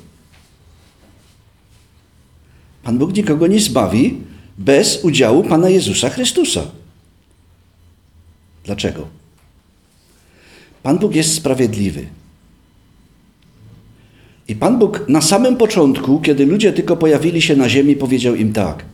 Pan 2.84 2.98
Bóg 2.98 3.16
nikogo 3.16 3.48
nie 3.48 3.60
zbawi 3.60 4.18
bez 4.60 5.04
udziału 5.04 5.44
Pana 5.44 5.70
Jezusa 5.70 6.10
Chrystusa. 6.10 6.64
Dlaczego? 8.64 9.08
Pan 10.84 10.98
Bóg 11.00 11.16
jest 11.16 11.34
sprawiedliwy. 11.34 12.06
I 14.48 14.56
Pan 14.56 14.80
Bóg 14.80 15.06
na 15.08 15.22
samym 15.22 15.58
początku, 15.58 16.20
kiedy 16.22 16.46
ludzie 16.46 16.74
tylko 16.74 16.98
pojawili 16.98 17.42
się 17.42 17.56
na 17.56 17.70
ziemi, 17.70 17.96
powiedział 17.96 18.36
im 18.36 18.54
tak: 18.54 18.86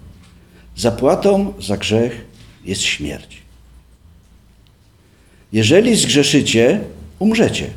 Zapłatą 0.77 1.53
za 1.59 1.77
grzech 1.77 2.25
jest 2.65 2.81
śmierć. 2.81 3.37
Jeżeli 5.53 5.95
zgrzeszycie, 5.95 6.81
umrzecie. 7.19 7.69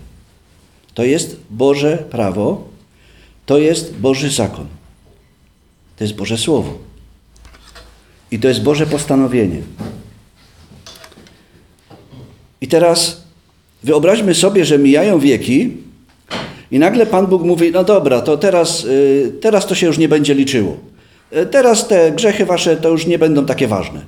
To 0.94 1.04
jest 1.04 1.36
Boże 1.50 2.04
prawo, 2.10 2.68
to 3.46 3.58
jest 3.58 3.94
Boży 3.96 4.30
zakon. 4.30 4.66
To 5.96 6.04
jest 6.04 6.14
Boże 6.14 6.38
Słowo. 6.38 6.87
I 8.30 8.38
to 8.38 8.48
jest 8.48 8.62
Boże 8.62 8.86
postanowienie. 8.86 9.62
I 12.60 12.68
teraz 12.68 13.22
wyobraźmy 13.82 14.34
sobie, 14.34 14.64
że 14.64 14.78
mijają 14.78 15.18
wieki 15.18 15.76
i 16.70 16.78
nagle 16.78 17.06
Pan 17.06 17.26
Bóg 17.26 17.42
mówi, 17.42 17.70
no 17.72 17.84
dobra, 17.84 18.20
to 18.20 18.36
teraz, 18.36 18.84
y, 18.84 19.32
teraz 19.40 19.66
to 19.66 19.74
się 19.74 19.86
już 19.86 19.98
nie 19.98 20.08
będzie 20.08 20.34
liczyło. 20.34 20.76
Y, 21.36 21.46
teraz 21.46 21.88
te 21.88 22.12
grzechy 22.12 22.46
wasze 22.46 22.76
to 22.76 22.88
już 22.88 23.06
nie 23.06 23.18
będą 23.18 23.46
takie 23.46 23.68
ważne. 23.68 24.00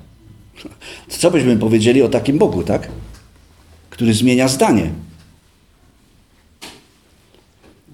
Co 1.09 1.31
byśmy 1.31 1.57
powiedzieli 1.57 2.01
o 2.01 2.09
takim 2.09 2.37
Bogu, 2.37 2.63
tak? 2.63 2.87
Który 3.89 4.13
zmienia 4.13 4.47
zdanie. 4.47 4.89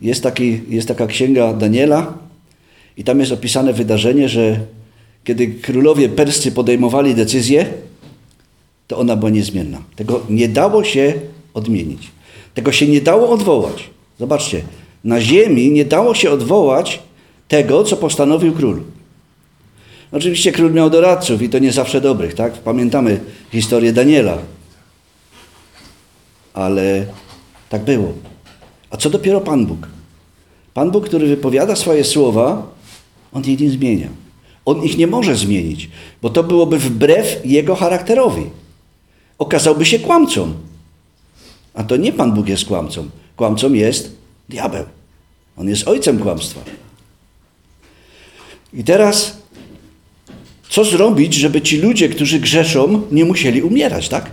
Jest, 0.01 0.23
taki, 0.23 0.61
jest 0.69 0.87
taka 0.87 1.07
księga 1.07 1.53
Daniela 1.53 2.13
i 2.97 3.03
tam 3.03 3.19
jest 3.19 3.31
opisane 3.31 3.73
wydarzenie, 3.73 4.29
że 4.29 4.59
kiedy 5.27 5.47
królowie 5.47 6.09
perscy 6.09 6.51
podejmowali 6.51 7.15
decyzję, 7.15 7.65
to 8.87 8.97
ona 8.97 9.15
była 9.15 9.29
niezmienna. 9.29 9.81
Tego 9.95 10.21
nie 10.29 10.47
dało 10.47 10.83
się 10.83 11.13
odmienić. 11.53 12.11
Tego 12.53 12.71
się 12.71 12.87
nie 12.87 13.01
dało 13.01 13.29
odwołać. 13.29 13.89
Zobaczcie, 14.19 14.61
na 15.03 15.21
ziemi 15.21 15.71
nie 15.71 15.85
dało 15.85 16.15
się 16.15 16.31
odwołać 16.31 16.99
tego, 17.47 17.83
co 17.83 17.97
postanowił 17.97 18.53
król. 18.53 18.81
Oczywiście 20.11 20.51
król 20.51 20.73
miał 20.73 20.89
doradców 20.89 21.41
i 21.41 21.49
to 21.49 21.59
nie 21.59 21.71
zawsze 21.71 22.01
dobrych, 22.01 22.33
tak? 22.33 22.53
Pamiętamy 22.53 23.19
historię 23.51 23.93
Daniela. 23.93 24.37
Ale 26.53 27.05
tak 27.69 27.83
było. 27.83 28.13
A 28.89 28.97
co 28.97 29.09
dopiero 29.09 29.41
Pan 29.41 29.65
Bóg? 29.65 29.87
Pan 30.73 30.91
Bóg, 30.91 31.05
który 31.05 31.27
wypowiada 31.27 31.75
swoje 31.75 32.03
słowa, 32.03 32.71
on 33.33 33.43
ich 33.43 33.59
nie 33.59 33.69
zmienia. 33.69 34.26
On 34.67 34.83
ich 34.83 34.97
nie 34.97 35.07
może 35.07 35.35
zmienić, 35.35 35.89
bo 36.21 36.29
to 36.29 36.43
byłoby 36.43 36.79
wbrew 36.79 37.41
jego 37.45 37.75
charakterowi. 37.75 38.45
Okazałby 39.37 39.85
się 39.85 39.99
kłamcą. 39.99 40.53
A 41.73 41.83
to 41.83 41.97
nie 41.97 42.13
Pan 42.13 42.33
Bóg 42.33 42.47
jest 42.47 42.65
kłamcą. 42.65 43.09
Kłamcą 43.35 43.73
jest 43.73 44.15
diabeł. 44.49 44.85
On 45.57 45.69
jest 45.69 45.87
ojcem 45.87 46.19
kłamstwa. 46.19 46.61
I 48.73 48.83
teraz, 48.83 49.37
co 50.69 50.83
zrobić, 50.83 51.33
żeby 51.33 51.61
ci 51.61 51.77
ludzie, 51.77 52.09
którzy 52.09 52.39
grzeszą, 52.39 53.01
nie 53.11 53.25
musieli 53.25 53.61
umierać, 53.61 54.09
tak? 54.09 54.31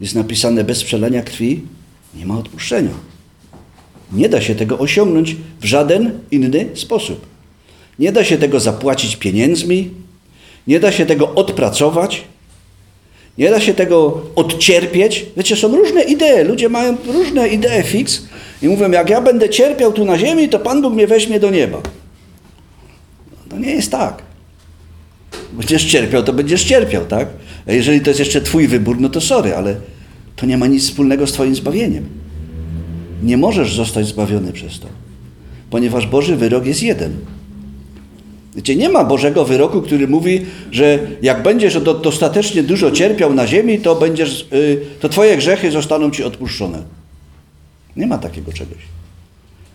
Jest 0.00 0.14
napisane 0.14 0.64
bez 0.64 0.84
przelania 0.84 1.22
krwi 1.22 1.60
nie 2.14 2.26
ma 2.26 2.38
odpuszczenia. 2.38 2.94
Nie 4.12 4.28
da 4.28 4.40
się 4.40 4.54
tego 4.54 4.78
osiągnąć 4.78 5.36
w 5.60 5.64
żaden 5.64 6.20
inny 6.30 6.68
sposób. 6.74 7.31
Nie 7.98 8.12
da 8.12 8.24
się 8.24 8.38
tego 8.38 8.60
zapłacić 8.60 9.16
pieniędzmi, 9.16 9.90
nie 10.66 10.80
da 10.80 10.92
się 10.92 11.06
tego 11.06 11.34
odpracować, 11.34 12.24
nie 13.38 13.50
da 13.50 13.60
się 13.60 13.74
tego 13.74 14.22
odcierpieć. 14.36 15.26
Wiecie, 15.36 15.56
są 15.56 15.76
różne 15.76 16.02
idee. 16.02 16.44
Ludzie 16.44 16.68
mają 16.68 16.96
różne 17.06 17.48
idee 17.48 17.82
fix 17.84 18.22
i 18.62 18.68
mówią, 18.68 18.90
jak 18.90 19.10
ja 19.10 19.20
będę 19.20 19.48
cierpiał 19.48 19.92
tu 19.92 20.04
na 20.04 20.18
ziemi, 20.18 20.48
to 20.48 20.58
Pan 20.58 20.82
Bóg 20.82 20.94
mnie 20.94 21.06
weźmie 21.06 21.40
do 21.40 21.50
nieba. 21.50 21.80
To 23.48 23.58
nie 23.58 23.70
jest 23.70 23.90
tak. 23.90 24.22
Będziesz 25.52 25.84
cierpiał, 25.84 26.22
to 26.22 26.32
będziesz 26.32 26.64
cierpiał, 26.64 27.06
tak? 27.06 27.28
A 27.66 27.72
jeżeli 27.72 28.00
to 28.00 28.10
jest 28.10 28.20
jeszcze 28.20 28.40
Twój 28.40 28.68
wybór, 28.68 29.00
no 29.00 29.08
to 29.08 29.20
sorry, 29.20 29.56
ale 29.56 29.76
to 30.36 30.46
nie 30.46 30.58
ma 30.58 30.66
nic 30.66 30.84
wspólnego 30.84 31.26
z 31.26 31.32
Twoim 31.32 31.54
zbawieniem. 31.54 32.06
Nie 33.22 33.36
możesz 33.36 33.74
zostać 33.74 34.06
zbawiony 34.06 34.52
przez 34.52 34.80
to, 34.80 34.86
ponieważ 35.70 36.06
Boży 36.06 36.36
wyrok 36.36 36.66
jest 36.66 36.82
jeden. 36.82 37.16
Wiecie, 38.56 38.76
nie 38.76 38.88
ma 38.88 39.04
Bożego 39.04 39.44
wyroku, 39.44 39.82
który 39.82 40.08
mówi, 40.08 40.46
że 40.70 40.98
jak 41.22 41.42
będziesz 41.42 41.80
dostatecznie 41.80 42.62
dużo 42.62 42.90
cierpiał 42.90 43.34
na 43.34 43.46
ziemi, 43.46 43.78
to, 43.78 43.94
będziesz, 43.94 44.46
y, 44.52 44.80
to 45.00 45.08
twoje 45.08 45.36
grzechy 45.36 45.70
zostaną 45.70 46.10
ci 46.10 46.24
odpuszczone. 46.24 46.82
Nie 47.96 48.06
ma 48.06 48.18
takiego 48.18 48.52
czegoś. 48.52 48.78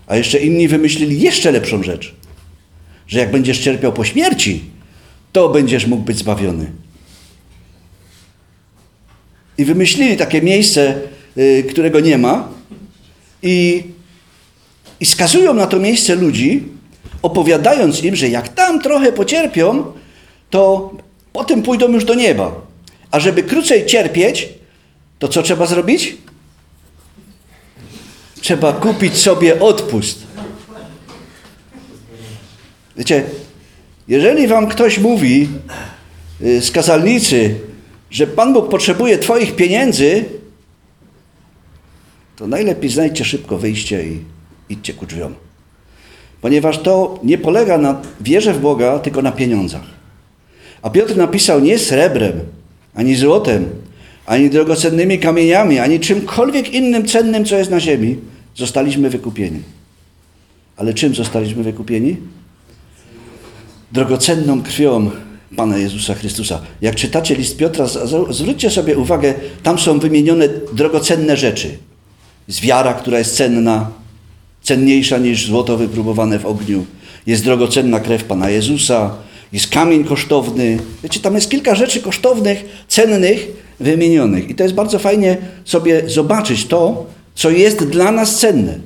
A 0.07 0.15
jeszcze 0.15 0.39
inni 0.39 0.67
wymyślili 0.67 1.21
jeszcze 1.21 1.51
lepszą 1.51 1.83
rzecz, 1.83 2.15
że 3.07 3.19
jak 3.19 3.31
będziesz 3.31 3.59
cierpiał 3.59 3.93
po 3.93 4.03
śmierci, 4.03 4.61
to 5.31 5.49
będziesz 5.49 5.87
mógł 5.87 6.03
być 6.03 6.17
zbawiony. 6.17 6.71
I 9.57 9.65
wymyślili 9.65 10.17
takie 10.17 10.41
miejsce, 10.41 10.95
y, 11.37 11.65
którego 11.69 11.99
nie 11.99 12.17
ma, 12.17 12.49
i, 13.43 13.83
i 14.99 15.05
skazują 15.05 15.53
na 15.53 15.67
to 15.67 15.79
miejsce 15.79 16.15
ludzi, 16.15 16.76
opowiadając 17.21 18.03
im, 18.03 18.15
że 18.15 18.29
jak 18.29 18.49
tam 18.49 18.81
trochę 18.81 19.11
pocierpią, 19.11 19.93
to 20.49 20.91
potem 21.33 21.63
pójdą 21.63 21.91
już 21.91 22.05
do 22.05 22.13
nieba. 22.13 22.61
A 23.11 23.19
żeby 23.19 23.43
krócej 23.43 23.85
cierpieć, 23.85 24.49
to 25.19 25.27
co 25.27 25.43
trzeba 25.43 25.65
zrobić? 25.65 26.17
Trzeba 28.41 28.73
kupić 28.73 29.17
sobie 29.17 29.59
odpust. 29.59 30.27
Wiecie, 32.97 33.23
jeżeli 34.07 34.47
wam 34.47 34.67
ktoś 34.67 34.99
mówi 34.99 35.49
y, 36.41 36.61
z 36.61 36.71
kazalnicy, 36.71 37.55
że 38.11 38.27
Pan 38.27 38.53
Bóg 38.53 38.69
potrzebuje 38.69 39.17
Twoich 39.17 39.55
pieniędzy, 39.55 40.25
to 42.35 42.47
najlepiej 42.47 42.89
znajdźcie 42.89 43.25
szybko 43.25 43.57
wyjście 43.57 44.07
i 44.07 44.19
idźcie 44.69 44.93
ku 44.93 45.05
drzwiom. 45.05 45.46
Ponieważ 46.41 46.77
to 46.77 47.19
nie 47.23 47.37
polega 47.37 47.77
na 47.77 48.01
wierze 48.21 48.53
w 48.53 48.59
Boga, 48.59 48.99
tylko 48.99 49.21
na 49.21 49.31
pieniądzach. 49.31 49.81
A 50.81 50.89
Piotr 50.89 51.15
napisał 51.15 51.59
nie 51.59 51.79
srebrem, 51.79 52.33
ani 52.95 53.15
złotem, 53.15 53.65
ani 54.25 54.49
drogocennymi 54.49 55.19
kamieniami, 55.19 55.79
ani 55.79 55.99
czymkolwiek 55.99 56.73
innym 56.73 57.05
cennym, 57.05 57.45
co 57.45 57.57
jest 57.57 57.71
na 57.71 57.79
ziemi, 57.79 58.17
zostaliśmy 58.55 59.09
wykupieni. 59.09 59.59
Ale 60.77 60.93
czym 60.93 61.15
zostaliśmy 61.15 61.63
wykupieni? 61.63 62.17
Drogocenną 63.91 64.63
krwią 64.63 65.11
Pana 65.55 65.77
Jezusa 65.77 66.13
Chrystusa. 66.13 66.61
Jak 66.81 66.95
czytacie 66.95 67.35
list 67.35 67.57
Piotra, 67.57 67.85
zwróćcie 68.29 68.69
sobie 68.69 68.97
uwagę, 68.97 69.33
tam 69.63 69.79
są 69.79 69.99
wymienione 69.99 70.49
drogocenne 70.73 71.37
rzeczy. 71.37 71.77
Jest 72.47 72.61
wiara, 72.61 72.93
która 72.93 73.17
jest 73.19 73.35
cenna, 73.35 73.91
cenniejsza 74.67 75.17
niż 75.17 75.47
złoto 75.47 75.77
wypróbowane 75.77 76.39
w 76.39 76.45
ogniu. 76.45 76.85
Jest 77.27 77.43
drogocenna 77.43 77.99
krew 77.99 78.23
Pana 78.23 78.49
Jezusa, 78.49 79.15
jest 79.53 79.67
kamień 79.67 80.03
kosztowny. 80.03 80.79
Wiecie, 81.03 81.19
tam 81.19 81.35
jest 81.35 81.49
kilka 81.49 81.75
rzeczy 81.75 82.01
kosztownych, 82.01 82.65
cennych, 82.87 83.47
wymienionych. 83.79 84.49
I 84.49 84.55
to 84.55 84.63
jest 84.63 84.75
bardzo 84.75 84.99
fajnie 84.99 85.37
sobie 85.65 86.09
zobaczyć 86.09 86.65
to, 86.65 87.05
co 87.35 87.49
jest 87.49 87.83
dla 87.83 88.11
nas 88.11 88.39
cenne. 88.39 88.79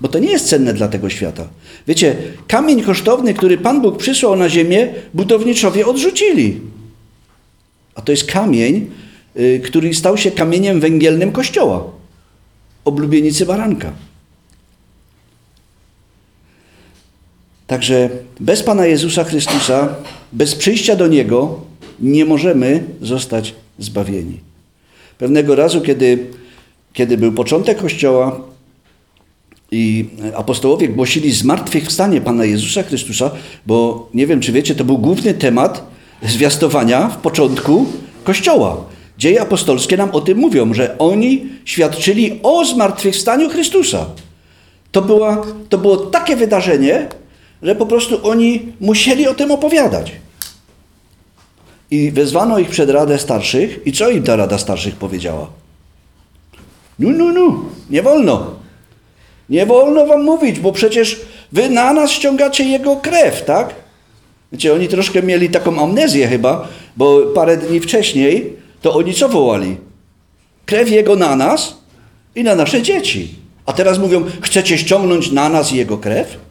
Bo 0.00 0.08
to 0.08 0.18
nie 0.18 0.30
jest 0.30 0.48
cenne 0.48 0.74
dla 0.74 0.88
tego 0.88 1.10
świata. 1.10 1.48
Wiecie, 1.86 2.16
kamień 2.48 2.82
kosztowny, 2.82 3.34
który 3.34 3.58
Pan 3.58 3.82
Bóg 3.82 3.96
przysłał 3.96 4.36
na 4.36 4.48
ziemię, 4.48 4.88
budowniczowie 5.14 5.86
odrzucili. 5.86 6.60
A 7.94 8.02
to 8.02 8.12
jest 8.12 8.24
kamień, 8.24 8.90
y, 9.36 9.60
który 9.64 9.94
stał 9.94 10.16
się 10.16 10.30
kamieniem 10.30 10.80
węgielnym 10.80 11.32
Kościoła. 11.32 11.84
Oblubienicy 12.84 13.46
baranka. 13.46 13.92
Także 17.66 18.08
bez 18.40 18.62
Pana 18.62 18.86
Jezusa 18.86 19.24
Chrystusa, 19.24 19.94
bez 20.32 20.54
przyjścia 20.54 20.96
do 20.96 21.06
Niego, 21.06 21.60
nie 22.00 22.24
możemy 22.24 22.84
zostać 23.02 23.54
zbawieni. 23.78 24.40
Pewnego 25.18 25.54
razu, 25.54 25.80
kiedy, 25.80 26.26
kiedy 26.92 27.18
był 27.18 27.32
początek 27.32 27.78
Kościoła 27.78 28.40
i 29.70 30.08
apostołowie 30.36 30.88
głosili 30.88 31.32
zmartwychwstanie 31.32 32.20
Pana 32.20 32.44
Jezusa 32.44 32.82
Chrystusa, 32.82 33.30
bo 33.66 34.08
nie 34.14 34.26
wiem, 34.26 34.40
czy 34.40 34.52
wiecie, 34.52 34.74
to 34.74 34.84
był 34.84 34.98
główny 34.98 35.34
temat 35.34 35.86
zwiastowania 36.22 37.08
w 37.08 37.16
początku 37.16 37.86
Kościoła. 38.24 38.84
Dzieje 39.18 39.40
apostolskie 39.40 39.96
nam 39.96 40.10
o 40.10 40.20
tym 40.20 40.38
mówią, 40.38 40.74
że 40.74 40.98
oni 40.98 41.46
świadczyli 41.64 42.40
o 42.42 42.64
zmartwychwstaniu 42.64 43.48
Chrystusa. 43.48 44.06
To, 44.92 45.02
była, 45.02 45.46
to 45.68 45.78
było 45.78 45.96
takie 45.96 46.36
wydarzenie, 46.36 47.08
że 47.62 47.74
po 47.74 47.86
prostu 47.86 48.28
oni 48.28 48.72
musieli 48.80 49.28
o 49.28 49.34
tym 49.34 49.50
opowiadać. 49.50 50.12
I 51.90 52.10
wezwano 52.10 52.58
ich 52.58 52.68
przed 52.68 52.90
Radę 52.90 53.18
Starszych. 53.18 53.80
I 53.86 53.92
co 53.92 54.10
im 54.10 54.22
ta 54.22 54.36
Rada 54.36 54.58
Starszych 54.58 54.96
powiedziała? 54.96 55.46
No, 56.98 57.10
no, 57.10 57.32
no, 57.32 57.64
nie 57.90 58.02
wolno. 58.02 58.54
Nie 59.48 59.66
wolno 59.66 60.06
wam 60.06 60.22
mówić, 60.24 60.60
bo 60.60 60.72
przecież 60.72 61.20
wy 61.52 61.70
na 61.70 61.92
nas 61.92 62.10
ściągacie 62.10 62.64
jego 62.64 62.96
krew, 62.96 63.44
tak? 63.44 63.74
Wiecie, 64.52 64.74
oni 64.74 64.88
troszkę 64.88 65.22
mieli 65.22 65.50
taką 65.50 65.82
amnezję 65.82 66.28
chyba, 66.28 66.68
bo 66.96 67.22
parę 67.22 67.56
dni 67.56 67.80
wcześniej 67.80 68.56
to 68.82 68.94
oni 68.94 69.14
co 69.14 69.28
wołali? 69.28 69.76
Krew 70.66 70.90
jego 70.90 71.16
na 71.16 71.36
nas 71.36 71.76
i 72.34 72.44
na 72.44 72.54
nasze 72.54 72.82
dzieci. 72.82 73.34
A 73.66 73.72
teraz 73.72 73.98
mówią, 73.98 74.24
chcecie 74.40 74.78
ściągnąć 74.78 75.32
na 75.32 75.48
nas 75.48 75.72
jego 75.72 75.98
krew? 75.98 76.45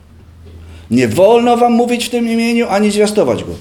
Nie 0.92 1.08
wolno 1.08 1.58
wam 1.58 1.74
mówić 1.74 2.06
w 2.06 2.10
tym 2.10 2.32
imieniu, 2.32 2.68
ani 2.70 2.92
zwiastować 2.92 3.44
go. 3.44 3.52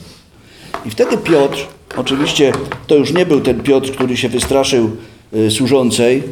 I 0.87 0.91
wtedy 0.91 1.17
Piotr, 1.17 1.67
oczywiście 1.97 2.53
to 2.87 2.97
już 2.97 3.13
nie 3.13 3.27
był 3.27 3.41
ten 3.41 3.61
Piotr, 3.61 3.91
który 3.91 4.17
się 4.17 4.29
wystraszył 4.29 4.91
y, 5.35 5.51
służącej, 5.51 6.23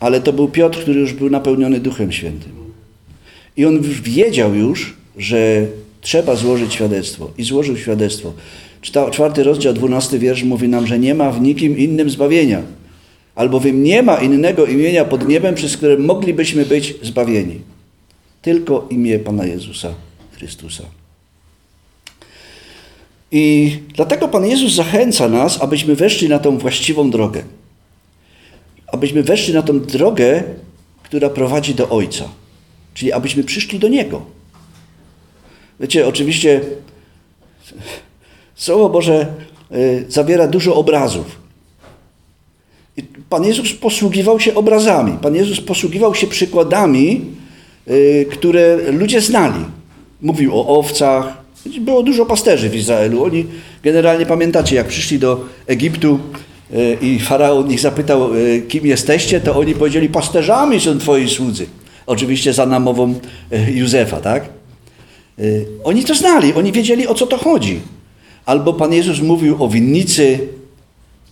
ale 0.00 0.20
to 0.20 0.32
był 0.32 0.48
Piotr, 0.48 0.80
który 0.80 1.00
już 1.00 1.12
był 1.12 1.30
napełniony 1.30 1.80
Duchem 1.80 2.12
Świętym. 2.12 2.52
I 3.56 3.66
on 3.66 3.80
wiedział 4.02 4.54
już, 4.54 4.96
że 5.16 5.66
trzeba 6.00 6.36
złożyć 6.36 6.74
świadectwo. 6.74 7.30
I 7.38 7.44
złożył 7.44 7.76
świadectwo. 7.76 8.32
Czwarty 9.10 9.44
rozdział, 9.44 9.74
dwunasty 9.74 10.18
wiersz 10.18 10.42
mówi 10.42 10.68
nam, 10.68 10.86
że 10.86 10.98
nie 10.98 11.14
ma 11.14 11.30
w 11.30 11.40
nikim 11.40 11.78
innym 11.78 12.10
zbawienia. 12.10 12.62
Albowiem 13.34 13.82
nie 13.82 14.02
ma 14.02 14.16
innego 14.16 14.66
imienia 14.66 15.04
pod 15.04 15.28
niebem, 15.28 15.54
przez 15.54 15.76
które 15.76 15.98
moglibyśmy 15.98 16.64
być 16.66 16.94
zbawieni. 17.02 17.60
Tylko 18.44 18.86
imię 18.90 19.18
Pana 19.18 19.46
Jezusa 19.46 19.94
Chrystusa. 20.32 20.84
I 23.32 23.78
dlatego 23.94 24.28
Pan 24.28 24.46
Jezus 24.46 24.74
zachęca 24.74 25.28
nas, 25.28 25.62
abyśmy 25.62 25.96
weszli 25.96 26.28
na 26.28 26.38
tą 26.38 26.58
właściwą 26.58 27.10
drogę. 27.10 27.42
Abyśmy 28.86 29.22
weszli 29.22 29.54
na 29.54 29.62
tą 29.62 29.80
drogę, 29.80 30.42
która 31.02 31.30
prowadzi 31.30 31.74
do 31.74 31.88
Ojca. 31.88 32.28
Czyli 32.94 33.12
abyśmy 33.12 33.44
przyszli 33.44 33.78
do 33.78 33.88
Niego. 33.88 34.22
Wiecie, 35.80 36.08
oczywiście 36.08 36.60
Słowo 38.54 38.88
Boże 38.88 39.26
y, 39.72 40.04
zawiera 40.08 40.46
dużo 40.46 40.74
obrazów. 40.74 41.38
Pan 43.28 43.44
Jezus 43.44 43.72
posługiwał 43.72 44.40
się 44.40 44.54
obrazami. 44.54 45.18
Pan 45.22 45.34
Jezus 45.34 45.60
posługiwał 45.60 46.14
się 46.14 46.26
przykładami, 46.26 47.20
które 48.30 48.78
ludzie 48.92 49.20
znali. 49.20 49.64
Mówił 50.22 50.54
o 50.54 50.78
owcach. 50.78 51.44
Było 51.80 52.02
dużo 52.02 52.26
pasterzy 52.26 52.70
w 52.70 52.76
Izraelu. 52.76 53.24
Oni 53.24 53.46
generalnie 53.82 54.26
pamiętacie, 54.26 54.76
jak 54.76 54.86
przyszli 54.86 55.18
do 55.18 55.44
Egiptu 55.66 56.18
y, 56.74 56.96
i 57.00 57.18
faraon 57.20 57.70
ich 57.70 57.80
zapytał, 57.80 58.30
kim 58.68 58.86
jesteście, 58.86 59.40
to 59.40 59.56
oni 59.56 59.74
powiedzieli, 59.74 60.08
pasterzami 60.08 60.80
są 60.80 60.98
twoi 60.98 61.28
słudzy. 61.28 61.66
Oczywiście 62.06 62.52
za 62.52 62.66
namową 62.66 63.14
Józefa, 63.68 64.20
tak? 64.20 64.48
Oni 65.84 66.04
to 66.04 66.14
znali, 66.14 66.54
oni 66.54 66.72
wiedzieli 66.72 67.06
o 67.06 67.14
co 67.14 67.26
to 67.26 67.36
chodzi. 67.36 67.80
Albo 68.46 68.72
Pan 68.72 68.92
Jezus 68.92 69.20
mówił 69.20 69.64
o 69.64 69.68
winnicy. 69.68 70.38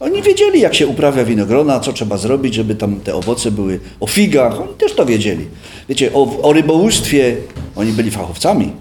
Oni 0.02 0.22
wiedzieli, 0.22 0.60
jak 0.60 0.74
się 0.74 0.86
uprawia 0.86 1.24
winogrona, 1.24 1.80
co 1.80 1.92
trzeba 1.92 2.16
zrobić, 2.16 2.54
żeby 2.54 2.74
tam 2.74 3.00
te 3.00 3.14
owoce 3.14 3.50
były. 3.50 3.80
O 4.00 4.06
figach, 4.06 4.60
oni 4.60 4.74
też 4.78 4.94
to 4.94 5.06
wiedzieli. 5.06 5.46
Wiecie, 5.88 6.12
o, 6.12 6.42
o 6.42 6.52
rybołówstwie, 6.52 7.36
oni 7.76 7.92
byli 7.92 8.10
fachowcami. 8.10 8.72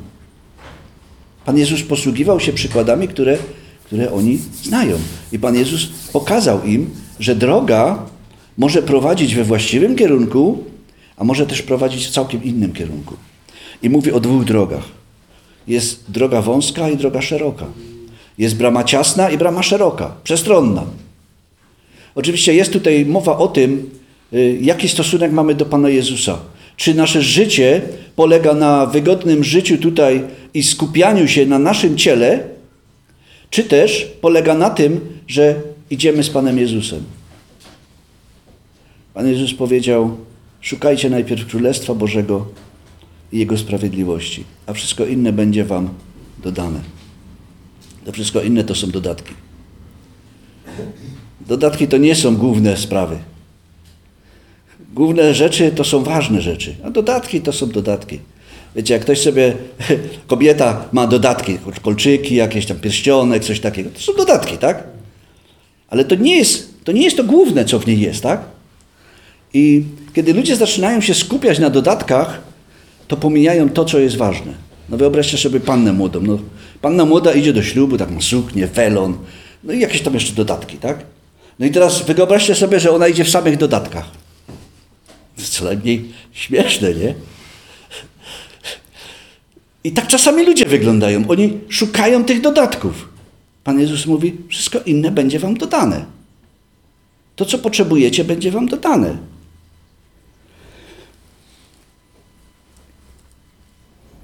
Pan 1.45 1.57
Jezus 1.57 1.83
posługiwał 1.83 2.39
się 2.39 2.53
przykładami, 2.53 3.07
które, 3.07 3.37
które 3.85 4.11
oni 4.11 4.39
znają. 4.63 4.97
I 5.31 5.39
Pan 5.39 5.55
Jezus 5.55 5.89
pokazał 6.13 6.63
im, 6.63 6.89
że 7.19 7.35
droga 7.35 8.05
może 8.57 8.81
prowadzić 8.81 9.35
we 9.35 9.43
właściwym 9.43 9.95
kierunku, 9.95 10.63
a 11.17 11.23
może 11.23 11.47
też 11.47 11.61
prowadzić 11.61 12.07
w 12.07 12.11
całkiem 12.11 12.43
innym 12.43 12.73
kierunku. 12.73 13.15
I 13.83 13.89
mówi 13.89 14.11
o 14.11 14.19
dwóch 14.19 14.43
drogach. 14.43 14.83
Jest 15.67 16.11
droga 16.11 16.41
wąska 16.41 16.89
i 16.89 16.97
droga 16.97 17.21
szeroka. 17.21 17.65
Jest 18.37 18.55
brama 18.55 18.83
ciasna 18.83 19.29
i 19.29 19.37
brama 19.37 19.63
szeroka, 19.63 20.15
przestronna. 20.23 20.83
Oczywiście 22.15 22.53
jest 22.53 22.73
tutaj 22.73 23.05
mowa 23.05 23.37
o 23.37 23.47
tym, 23.47 23.89
y, 24.33 24.57
jaki 24.61 24.89
stosunek 24.89 25.31
mamy 25.31 25.55
do 25.55 25.65
Pana 25.65 25.89
Jezusa. 25.89 26.39
Czy 26.75 26.93
nasze 26.93 27.21
życie 27.21 27.81
polega 28.15 28.53
na 28.53 28.85
wygodnym 28.85 29.43
życiu 29.43 29.77
tutaj 29.77 30.23
i 30.53 30.63
skupianiu 30.63 31.27
się 31.27 31.45
na 31.45 31.59
naszym 31.59 31.97
ciele, 31.97 32.43
czy 33.49 33.63
też 33.63 34.07
polega 34.21 34.53
na 34.53 34.69
tym, 34.69 34.99
że 35.27 35.55
idziemy 35.89 36.23
z 36.23 36.29
Panem 36.29 36.57
Jezusem. 36.57 37.03
Pan 39.13 39.27
Jezus 39.27 39.53
powiedział: 39.53 40.17
Szukajcie 40.61 41.09
najpierw 41.09 41.47
Królestwa 41.47 41.93
Bożego 41.93 42.47
i 43.31 43.39
Jego 43.39 43.57
sprawiedliwości, 43.57 44.43
a 44.65 44.73
wszystko 44.73 45.05
inne 45.05 45.33
będzie 45.33 45.65
Wam 45.65 45.89
dodane. 46.43 46.79
To 48.05 48.11
wszystko 48.11 48.41
inne 48.41 48.63
to 48.63 48.75
są 48.75 48.91
dodatki. 48.91 49.33
Dodatki 51.47 51.87
to 51.87 51.97
nie 51.97 52.15
są 52.15 52.35
główne 52.35 52.77
sprawy. 52.77 53.17
Główne 54.93 55.33
rzeczy 55.33 55.71
to 55.71 55.83
są 55.83 56.03
ważne 56.03 56.41
rzeczy, 56.41 56.75
a 56.83 56.89
dodatki 56.89 57.41
to 57.41 57.53
są 57.53 57.69
dodatki. 57.69 58.19
Wiecie, 58.75 58.93
jak 58.93 59.03
ktoś 59.03 59.21
sobie, 59.21 59.53
kobieta 60.27 60.85
ma 60.91 61.07
dodatki, 61.07 61.57
kolczyki, 61.81 62.35
jakieś 62.35 62.65
tam 62.65 62.79
pierścionek, 62.79 63.43
coś 63.43 63.59
takiego, 63.59 63.89
to 63.89 63.99
są 63.99 64.13
dodatki, 64.13 64.57
tak? 64.57 64.83
Ale 65.89 66.05
to 66.05 66.15
nie 66.15 66.35
jest 66.35 66.71
to, 66.83 66.91
nie 66.91 67.03
jest 67.03 67.17
to 67.17 67.23
główne, 67.23 67.65
co 67.65 67.79
w 67.79 67.87
niej 67.87 67.99
jest, 67.99 68.23
tak? 68.23 68.41
I 69.53 69.83
kiedy 70.13 70.33
ludzie 70.33 70.55
zaczynają 70.55 71.01
się 71.01 71.13
skupiać 71.13 71.59
na 71.59 71.69
dodatkach, 71.69 72.41
to 73.07 73.17
pomijają 73.17 73.69
to, 73.69 73.85
co 73.85 73.99
jest 73.99 74.17
ważne. 74.17 74.53
No 74.89 74.97
wyobraźcie 74.97 75.37
sobie 75.37 75.59
pannę 75.59 75.93
młodą. 75.93 76.21
No, 76.21 76.39
panna 76.81 77.05
młoda 77.05 77.33
idzie 77.33 77.53
do 77.53 77.63
ślubu, 77.63 77.97
tak 77.97 78.11
ma 78.11 78.21
suknię, 78.21 78.67
welon, 78.67 79.17
no 79.63 79.73
i 79.73 79.79
jakieś 79.79 80.01
tam 80.01 80.13
jeszcze 80.13 80.33
dodatki, 80.33 80.77
tak? 80.77 80.99
No 81.61 81.67
i 81.67 81.71
teraz 81.71 82.01
wyobraźcie 82.01 82.55
sobie, 82.55 82.79
że 82.79 82.91
ona 82.91 83.07
idzie 83.07 83.23
w 83.23 83.29
samych 83.29 83.57
dodatkach. 83.57 84.05
co 85.37 85.65
najmniej 85.65 86.13
śmieszne, 86.31 86.93
nie? 86.93 87.15
I 89.83 89.91
tak 89.91 90.07
czasami 90.07 90.45
ludzie 90.45 90.65
wyglądają. 90.65 91.27
Oni 91.27 91.59
szukają 91.69 92.25
tych 92.25 92.41
dodatków. 92.41 93.09
Pan 93.63 93.79
Jezus 93.79 94.05
mówi, 94.05 94.37
wszystko 94.49 94.79
inne 94.79 95.11
będzie 95.11 95.39
wam 95.39 95.57
dodane. 95.57 96.05
To, 97.35 97.45
co 97.45 97.57
potrzebujecie, 97.57 98.23
będzie 98.23 98.51
wam 98.51 98.67
dodane. 98.67 99.17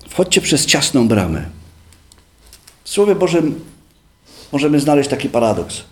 Wchodźcie 0.10 0.42
przez 0.42 0.66
ciasną 0.66 1.08
bramę. 1.08 1.46
W 2.84 2.90
Słowie 2.90 3.16
Bożym 3.16 3.60
możemy 4.52 4.80
znaleźć 4.80 5.10
taki 5.10 5.30
paradoks. 5.30 5.84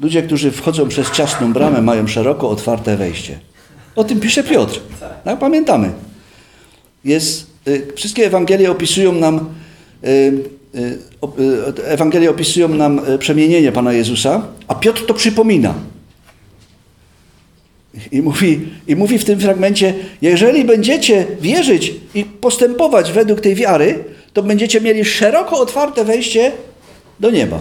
Ludzie, 0.00 0.22
którzy 0.22 0.50
wchodzą 0.50 0.88
przez 0.88 1.10
ciasną 1.10 1.52
bramę, 1.52 1.82
mają 1.82 2.06
szeroko 2.06 2.50
otwarte 2.50 2.96
wejście. 2.96 3.38
O 3.96 4.04
tym 4.04 4.20
pisze 4.20 4.44
Piotr. 4.44 4.80
Tak, 5.24 5.38
pamiętamy. 5.38 5.92
Jest, 7.04 7.46
y, 7.68 7.86
wszystkie 7.96 8.26
Ewangelie 8.26 8.70
opisują 8.70 9.12
nam 9.12 9.48
y, 10.04 10.08
y, 10.74 10.98
y 11.78 11.84
Ewangelie 11.84 12.30
opisują 12.30 12.68
nam 12.68 12.98
y, 12.98 13.18
przemienienie 13.18 13.72
Pana 13.72 13.92
Jezusa, 13.92 14.42
a 14.68 14.74
Piotr 14.74 15.06
to 15.06 15.14
przypomina. 15.14 15.74
I 18.12 18.22
mówi, 18.22 18.68
I 18.88 18.96
mówi 18.96 19.18
w 19.18 19.24
tym 19.24 19.40
fragmencie, 19.40 19.94
jeżeli 20.22 20.64
będziecie 20.64 21.26
wierzyć 21.40 21.94
i 22.14 22.24
postępować 22.24 23.12
według 23.12 23.40
tej 23.40 23.54
wiary, 23.54 24.04
to 24.32 24.42
będziecie 24.42 24.80
mieli 24.80 25.04
szeroko 25.04 25.60
otwarte 25.60 26.04
wejście 26.04 26.52
do 27.20 27.30
nieba. 27.30 27.60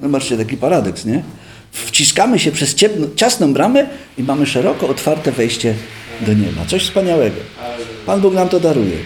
Zobaczcie, 0.00 0.36
taki 0.36 0.56
paradoks, 0.56 1.04
nie? 1.04 1.22
Wciskamy 1.72 2.38
się 2.38 2.52
przez 2.52 2.74
ciemno, 2.74 3.06
ciasną 3.16 3.52
bramę 3.52 3.88
i 4.18 4.22
mamy 4.22 4.46
szeroko 4.46 4.88
otwarte 4.88 5.32
wejście 5.32 5.74
do 6.20 6.34
nieba. 6.34 6.64
Coś 6.66 6.82
wspaniałego. 6.82 7.36
Pan 8.06 8.20
Bóg 8.20 8.34
nam 8.34 8.48
to 8.48 8.60
daruje. 8.60 8.96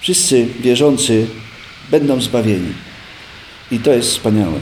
Wszyscy 0.00 0.46
wierzący 0.60 1.26
będą 1.90 2.20
zbawieni. 2.20 2.72
I 3.70 3.78
to 3.78 3.92
jest 3.92 4.08
wspaniałe. 4.08 4.60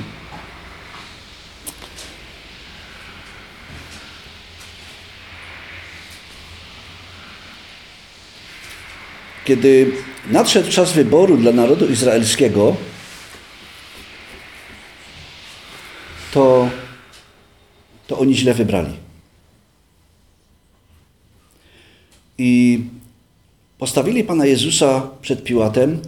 Kiedy 9.44 9.92
nadszedł 10.26 10.70
czas 10.70 10.92
wyboru 10.92 11.36
dla 11.36 11.52
narodu 11.52 11.86
izraelskiego, 11.86 12.76
to, 16.32 16.70
to 18.06 18.09
oni 18.20 18.36
źle 18.36 18.54
wybrali. 18.54 18.92
I 22.38 22.80
postawili 23.78 24.24
Pana 24.24 24.46
Jezusa 24.46 25.08
przed 25.22 25.44
Piłatem 25.44 25.98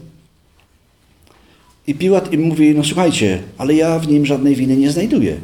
i 1.86 1.94
Piłat 1.94 2.32
im 2.32 2.42
mówi, 2.42 2.74
no 2.74 2.84
słuchajcie, 2.84 3.42
ale 3.58 3.74
ja 3.74 3.98
w 3.98 4.08
nim 4.08 4.26
żadnej 4.26 4.56
winy 4.56 4.76
nie 4.76 4.90
znajduję. 4.90 5.36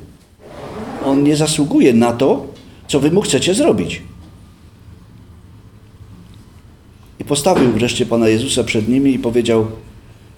On 1.04 1.22
nie 1.22 1.36
zasługuje 1.36 1.94
na 1.94 2.12
to, 2.12 2.46
co 2.88 3.00
wy 3.00 3.10
mu 3.10 3.20
chcecie 3.20 3.54
zrobić. 3.54 4.02
I 7.18 7.24
postawił 7.24 7.72
wreszcie 7.72 8.06
Pana 8.06 8.28
Jezusa 8.28 8.64
przed 8.64 8.88
nimi 8.88 9.14
i 9.14 9.18
powiedział, 9.18 9.66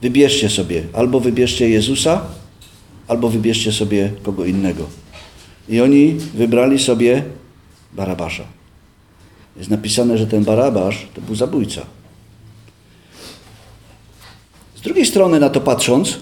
wybierzcie 0.03 0.49
sobie, 0.51 0.83
albo 0.93 1.21
wybierzcie 1.21 1.69
Jezusa, 1.69 2.23
albo 3.09 3.29
wybierzcie 3.29 3.73
sobie 3.73 4.13
kogo 4.23 4.45
innego. 4.45 5.00
I 5.71 5.81
oni 5.81 6.17
wybrali 6.35 6.79
sobie 6.79 7.23
Barabasza. 7.93 8.45
Jest 9.57 9.71
napisane, 9.71 10.19
że 10.19 10.27
ten 10.27 10.45
Barabasz 10.45 11.07
to 11.15 11.21
był 11.21 11.35
zabójca. 11.35 11.83
Z 14.77 14.81
drugiej 14.81 15.07
strony 15.07 15.41
na 15.41 15.51
to 15.51 15.61
patrząc, 15.61 16.19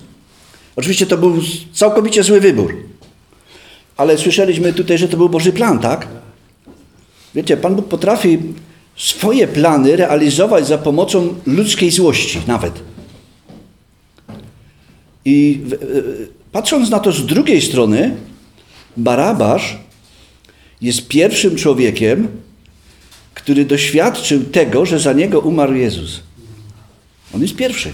oczywiście 0.76 1.06
to 1.06 1.18
był 1.18 1.38
całkowicie 1.72 2.22
zły 2.22 2.40
wybór. 2.40 2.76
Ale 3.96 4.18
słyszeliśmy 4.18 4.72
tutaj, 4.72 4.98
że 4.98 5.08
to 5.08 5.16
był 5.16 5.28
Boży 5.28 5.52
plan, 5.52 5.78
tak? 5.78 6.08
Wiecie, 7.34 7.56
Pan 7.56 7.76
Bóg 7.76 7.88
potrafi 7.88 8.38
swoje 8.96 9.48
plany 9.48 9.96
realizować 9.96 10.66
za 10.66 10.78
pomocą 10.78 11.34
ludzkiej 11.46 11.90
złości 11.90 12.40
nawet. 12.46 12.72
I 15.24 15.61
patrząc 16.52 16.90
na 16.90 17.00
to 17.00 17.12
z 17.12 17.26
drugiej 17.26 17.62
strony, 17.62 18.16
Barabasz 18.98 19.78
jest 20.80 21.08
pierwszym 21.08 21.56
człowiekiem, 21.56 22.28
który 23.34 23.64
doświadczył 23.64 24.44
tego, 24.44 24.87
że 24.87 24.98
za 24.98 25.12
niego 25.12 25.40
umarł 25.40 25.74
Jezus. 25.74 26.20
On 27.34 27.42
jest 27.42 27.56
pierwszy. 27.56 27.92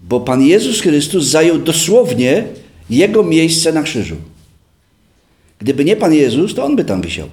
Bo 0.00 0.20
Pan 0.20 0.42
Jezus 0.42 0.80
Chrystus 0.80 1.24
zajął 1.24 1.58
dosłownie 1.58 2.44
jego 2.90 3.22
miejsce 3.22 3.72
na 3.72 3.82
krzyżu. 3.82 4.16
Gdyby 5.58 5.84
nie 5.84 5.96
Pan 5.96 6.14
Jezus, 6.14 6.54
to 6.54 6.64
on 6.64 6.76
by 6.76 6.84
tam 6.84 7.02
wisiał. 7.02 7.28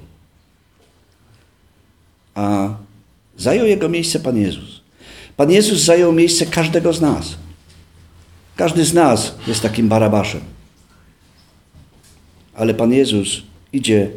A 2.36 2.70
zajął 3.38 3.66
jego 3.66 3.90
miejsce 3.90 4.20
Pan 4.20 4.38
Jezus. 4.38 4.82
Pan 5.38 5.52
Jezus 5.52 5.80
zajął 5.80 6.14
miejsce 6.14 6.46
każdego 6.46 6.94
z 6.94 7.02
nas. 7.02 7.36
Każdy 8.56 8.86
z 8.86 8.94
nas 8.94 9.36
jest 9.48 9.62
takim 9.62 9.90
barabaszem. 9.90 10.59
Ale 12.60 12.74
Pan 12.74 12.94
Jezus 12.94 13.42
idzie 13.74 14.10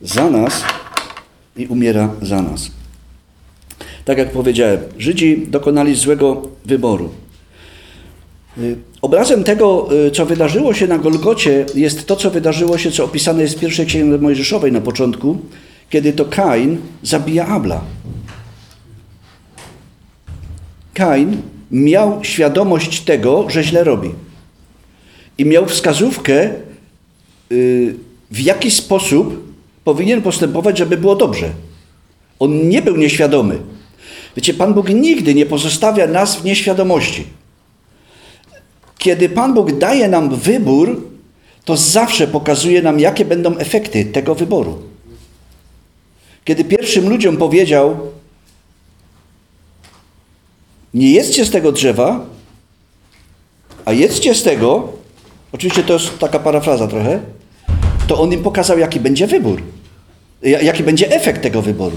za 0.00 0.30
nas 0.30 0.64
i 1.56 1.66
umiera 1.66 2.14
za 2.22 2.42
nas. 2.42 2.70
Tak 4.04 4.18
jak 4.18 4.32
powiedziałem, 4.32 4.78
Żydzi 4.98 5.46
dokonali 5.46 5.94
złego 5.94 6.48
wyboru. 6.64 7.10
Y, 8.58 8.76
obrazem 9.02 9.44
tego, 9.44 9.88
y, 10.06 10.10
co 10.10 10.26
wydarzyło 10.26 10.74
się 10.74 10.86
na 10.86 10.98
Golgocie, 10.98 11.66
jest 11.74 12.06
to, 12.06 12.16
co 12.16 12.30
wydarzyło 12.30 12.78
się, 12.78 12.90
co 12.90 13.04
opisane 13.04 13.42
jest 13.42 13.56
w 13.56 13.60
pierwszej 13.60 13.86
księdze 13.86 14.18
Mojżeszowej 14.18 14.72
na 14.72 14.80
początku, 14.80 15.38
kiedy 15.90 16.12
to 16.12 16.24
Kain 16.24 16.78
zabija 17.02 17.46
Abla. 17.46 17.80
Kain 20.94 21.42
miał 21.70 22.24
świadomość 22.24 23.00
tego, 23.00 23.50
że 23.50 23.62
źle 23.62 23.84
robi. 23.84 24.10
I 25.38 25.44
miał 25.44 25.66
wskazówkę, 25.66 26.50
w 28.30 28.40
jaki 28.40 28.70
sposób 28.70 29.54
powinien 29.84 30.22
postępować, 30.22 30.78
żeby 30.78 30.96
było 30.96 31.16
dobrze. 31.16 31.50
On 32.38 32.68
nie 32.68 32.82
był 32.82 32.96
nieświadomy. 32.96 33.58
Wiecie, 34.36 34.54
Pan 34.54 34.74
Bóg 34.74 34.88
nigdy 34.88 35.34
nie 35.34 35.46
pozostawia 35.46 36.06
nas 36.06 36.36
w 36.36 36.44
nieświadomości. 36.44 37.24
Kiedy 38.98 39.28
Pan 39.28 39.54
Bóg 39.54 39.72
daje 39.72 40.08
nam 40.08 40.36
wybór, 40.36 41.02
to 41.64 41.76
zawsze 41.76 42.26
pokazuje 42.28 42.82
nam, 42.82 43.00
jakie 43.00 43.24
będą 43.24 43.56
efekty 43.56 44.04
tego 44.04 44.34
wyboru. 44.34 44.82
Kiedy 46.44 46.64
pierwszym 46.64 47.08
ludziom 47.08 47.36
powiedział, 47.36 47.96
nie 50.94 51.12
jedzcie 51.12 51.44
z 51.44 51.50
tego 51.50 51.72
drzewa, 51.72 52.26
a 53.84 53.92
jedzcie 53.92 54.34
z 54.34 54.42
tego, 54.42 54.92
oczywiście 55.52 55.82
to 55.82 55.92
jest 55.92 56.18
taka 56.18 56.38
parafraza 56.38 56.88
trochę, 56.88 57.20
to 58.06 58.20
on 58.20 58.32
im 58.32 58.42
pokazał, 58.42 58.78
jaki 58.78 59.00
będzie 59.00 59.26
wybór, 59.26 59.62
jaki 60.42 60.82
będzie 60.82 61.10
efekt 61.10 61.42
tego 61.42 61.62
wyboru. 61.62 61.96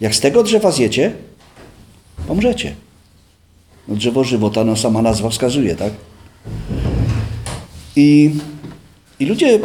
Jak 0.00 0.14
z 0.14 0.20
tego 0.20 0.42
drzewa 0.42 0.70
zjecie, 0.70 1.12
pomrzecie. 2.26 2.74
No 3.88 3.96
drzewo 3.96 4.24
żywota, 4.24 4.64
no 4.64 4.76
sama 4.76 5.02
nazwa 5.02 5.30
wskazuje, 5.30 5.76
tak? 5.76 5.92
I, 7.96 8.30
i 9.20 9.26
ludzie, 9.26 9.60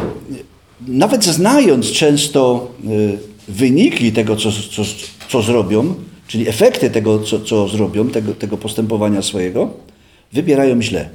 nawet 0.88 1.24
znając 1.24 1.92
często 1.92 2.70
y, 2.84 3.18
wyniki 3.48 4.12
tego, 4.12 4.36
co, 4.36 4.52
co, 4.52 4.82
co 5.28 5.42
zrobią, 5.42 5.94
czyli 6.26 6.48
efekty 6.48 6.90
tego, 6.90 7.18
co, 7.18 7.40
co 7.40 7.68
zrobią, 7.68 8.08
tego, 8.08 8.34
tego 8.34 8.56
postępowania 8.56 9.22
swojego, 9.22 9.70
wybierają 10.32 10.82
źle. 10.82 11.08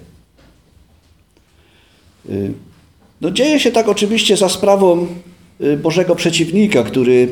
No, 3.26 3.32
dzieje 3.32 3.60
się 3.60 3.72
tak 3.72 3.88
oczywiście 3.88 4.38
za 4.38 4.50
sprawą 4.50 5.08
y, 5.62 5.78
Bożego 5.78 6.16
przeciwnika, 6.16 6.84
który 6.84 7.30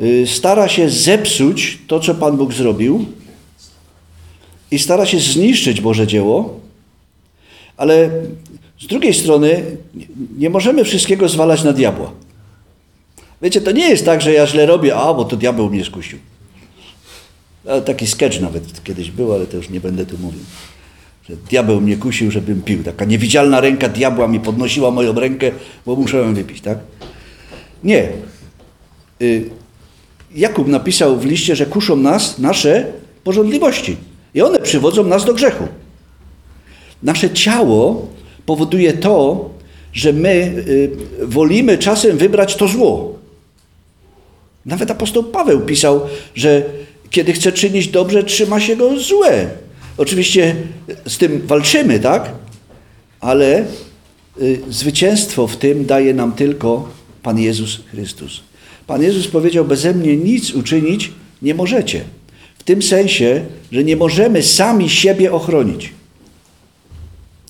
y, 0.00 0.26
stara 0.26 0.68
się 0.68 0.90
zepsuć 0.90 1.78
to, 1.86 2.00
co 2.00 2.14
Pan 2.14 2.36
Bóg 2.36 2.52
zrobił 2.52 3.04
i 4.70 4.78
stara 4.78 5.06
się 5.06 5.18
zniszczyć 5.18 5.80
Boże 5.80 6.06
dzieło, 6.06 6.60
ale 7.76 8.10
z 8.80 8.86
drugiej 8.86 9.14
strony 9.14 9.62
nie 10.38 10.50
możemy 10.50 10.84
wszystkiego 10.84 11.28
zwalać 11.28 11.64
na 11.64 11.72
diabła. 11.72 12.12
Wiecie, 13.42 13.60
to 13.60 13.72
nie 13.72 13.88
jest 13.88 14.04
tak, 14.04 14.20
że 14.22 14.32
ja 14.32 14.46
źle 14.46 14.66
robię, 14.66 14.96
a 14.96 15.14
bo 15.14 15.24
to 15.24 15.36
diabeł 15.36 15.70
mnie 15.70 15.84
skusił. 15.84 16.18
Taki 17.84 18.06
sketch 18.06 18.40
nawet 18.40 18.84
kiedyś 18.84 19.10
był, 19.10 19.32
ale 19.32 19.46
to 19.46 19.56
już 19.56 19.70
nie 19.70 19.80
będę 19.80 20.06
tu 20.06 20.18
mówił. 20.18 20.40
Że 21.28 21.36
diabeł 21.36 21.80
mnie 21.80 21.96
kusił, 21.96 22.30
żebym 22.30 22.62
pił. 22.62 22.84
Taka 22.84 23.04
niewidzialna 23.04 23.60
ręka 23.60 23.88
diabła 23.88 24.28
mi 24.28 24.40
podnosiła 24.40 24.90
moją 24.90 25.12
rękę, 25.12 25.50
bo 25.86 25.96
musiałem 25.96 26.34
wypić, 26.34 26.60
tak? 26.60 26.78
Nie. 27.84 28.08
y, 29.22 29.50
Jakub 30.34 30.68
napisał 30.68 31.18
w 31.18 31.24
liście, 31.24 31.56
że 31.56 31.66
kuszą 31.66 31.96
nas 31.96 32.38
nasze 32.38 32.86
porządliwości 33.24 33.96
i 34.34 34.42
one 34.42 34.58
przywodzą 34.58 35.04
nas 35.04 35.24
do 35.24 35.34
grzechu. 35.34 35.68
Nasze 37.02 37.30
ciało 37.30 38.08
powoduje 38.46 38.92
to, 38.92 39.50
że 39.92 40.12
my 40.12 40.28
y, 40.68 40.90
wolimy 41.22 41.78
czasem 41.78 42.18
wybrać 42.18 42.56
to 42.56 42.68
zło. 42.68 43.18
Nawet 44.66 44.90
apostoł 44.90 45.24
Paweł 45.24 45.60
pisał, 45.60 46.00
że 46.34 46.62
kiedy 47.10 47.32
chce 47.32 47.52
czynić 47.52 47.88
dobrze, 47.88 48.24
trzyma 48.24 48.60
się 48.60 48.76
go 48.76 49.00
złe. 49.00 49.50
Oczywiście 49.98 50.56
z 51.06 51.18
tym 51.18 51.46
walczymy, 51.46 52.00
tak? 52.00 52.30
Ale 53.20 53.64
y, 54.40 54.60
zwycięstwo 54.70 55.46
w 55.46 55.56
tym 55.56 55.86
daje 55.86 56.14
nam 56.14 56.32
tylko 56.32 56.88
Pan 57.22 57.38
Jezus 57.38 57.80
Chrystus. 57.90 58.40
Pan 58.86 59.02
Jezus 59.02 59.28
powiedział: 59.28 59.64
Beze 59.64 59.94
mnie 59.94 60.16
nic 60.16 60.54
uczynić 60.54 61.12
nie 61.42 61.54
możecie. 61.54 62.04
W 62.58 62.62
tym 62.62 62.82
sensie, 62.82 63.44
że 63.72 63.84
nie 63.84 63.96
możemy 63.96 64.42
sami 64.42 64.90
siebie 64.90 65.32
ochronić. 65.32 65.92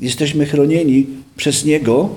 Jesteśmy 0.00 0.46
chronieni 0.46 1.06
przez 1.36 1.64
Niego. 1.64 2.08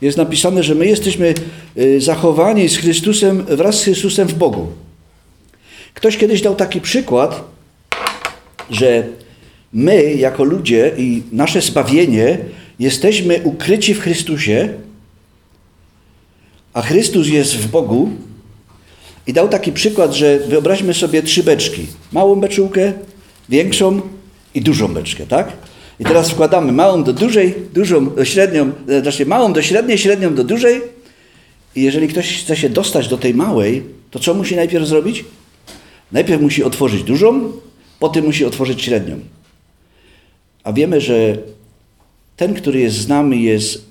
Jest 0.00 0.18
napisane, 0.18 0.62
że 0.62 0.74
my 0.74 0.86
jesteśmy 0.86 1.34
y, 1.78 2.00
zachowani 2.00 2.68
z 2.68 2.76
Chrystusem, 2.76 3.44
wraz 3.44 3.80
z 3.80 3.84
Chrystusem 3.84 4.28
w 4.28 4.34
Bogu. 4.34 4.66
Ktoś 5.94 6.16
kiedyś 6.16 6.42
dał 6.42 6.54
taki 6.54 6.80
przykład, 6.80 7.44
że 8.70 9.08
my, 9.74 10.14
jako 10.14 10.44
ludzie 10.44 10.92
i 10.98 11.22
nasze 11.32 11.60
zbawienie, 11.60 12.38
jesteśmy 12.78 13.40
ukryci 13.44 13.94
w 13.94 14.00
Chrystusie, 14.00 14.68
a 16.72 16.82
Chrystus 16.82 17.28
jest 17.28 17.56
w 17.56 17.70
Bogu. 17.70 18.10
I 19.26 19.32
dał 19.32 19.48
taki 19.48 19.72
przykład, 19.72 20.12
że 20.12 20.38
wyobraźmy 20.38 20.94
sobie 20.94 21.22
trzy 21.22 21.42
beczki. 21.42 21.86
Małą 22.12 22.36
beczułkę, 22.36 22.92
większą 23.48 24.00
i 24.54 24.60
dużą 24.60 24.94
beczkę, 24.94 25.26
tak? 25.26 25.52
I 26.00 26.04
teraz 26.04 26.30
wkładamy 26.30 26.72
małą 26.72 27.04
do 27.04 27.12
dużej, 27.12 27.54
dużą 27.74 28.14
do 28.14 28.24
średnią, 28.24 28.72
znaczy 29.02 29.26
małą 29.26 29.52
do 29.52 29.62
średniej, 29.62 29.98
średnią 29.98 30.34
do 30.34 30.44
dużej. 30.44 30.82
I 31.76 31.82
jeżeli 31.82 32.08
ktoś 32.08 32.42
chce 32.42 32.56
się 32.56 32.68
dostać 32.68 33.08
do 33.08 33.18
tej 33.18 33.34
małej, 33.34 33.82
to 34.10 34.18
co 34.18 34.34
musi 34.34 34.56
najpierw 34.56 34.86
zrobić? 34.86 35.24
Najpierw 36.12 36.42
musi 36.42 36.64
otworzyć 36.64 37.02
dużą, 37.02 37.52
potem 37.98 38.24
musi 38.24 38.44
otworzyć 38.44 38.82
średnią. 38.82 39.20
A 40.64 40.72
wiemy, 40.72 41.00
że 41.00 41.38
ten, 42.36 42.54
który 42.54 42.80
jest 42.80 42.96
z 42.96 43.08
nami, 43.08 43.42
jest 43.42 43.84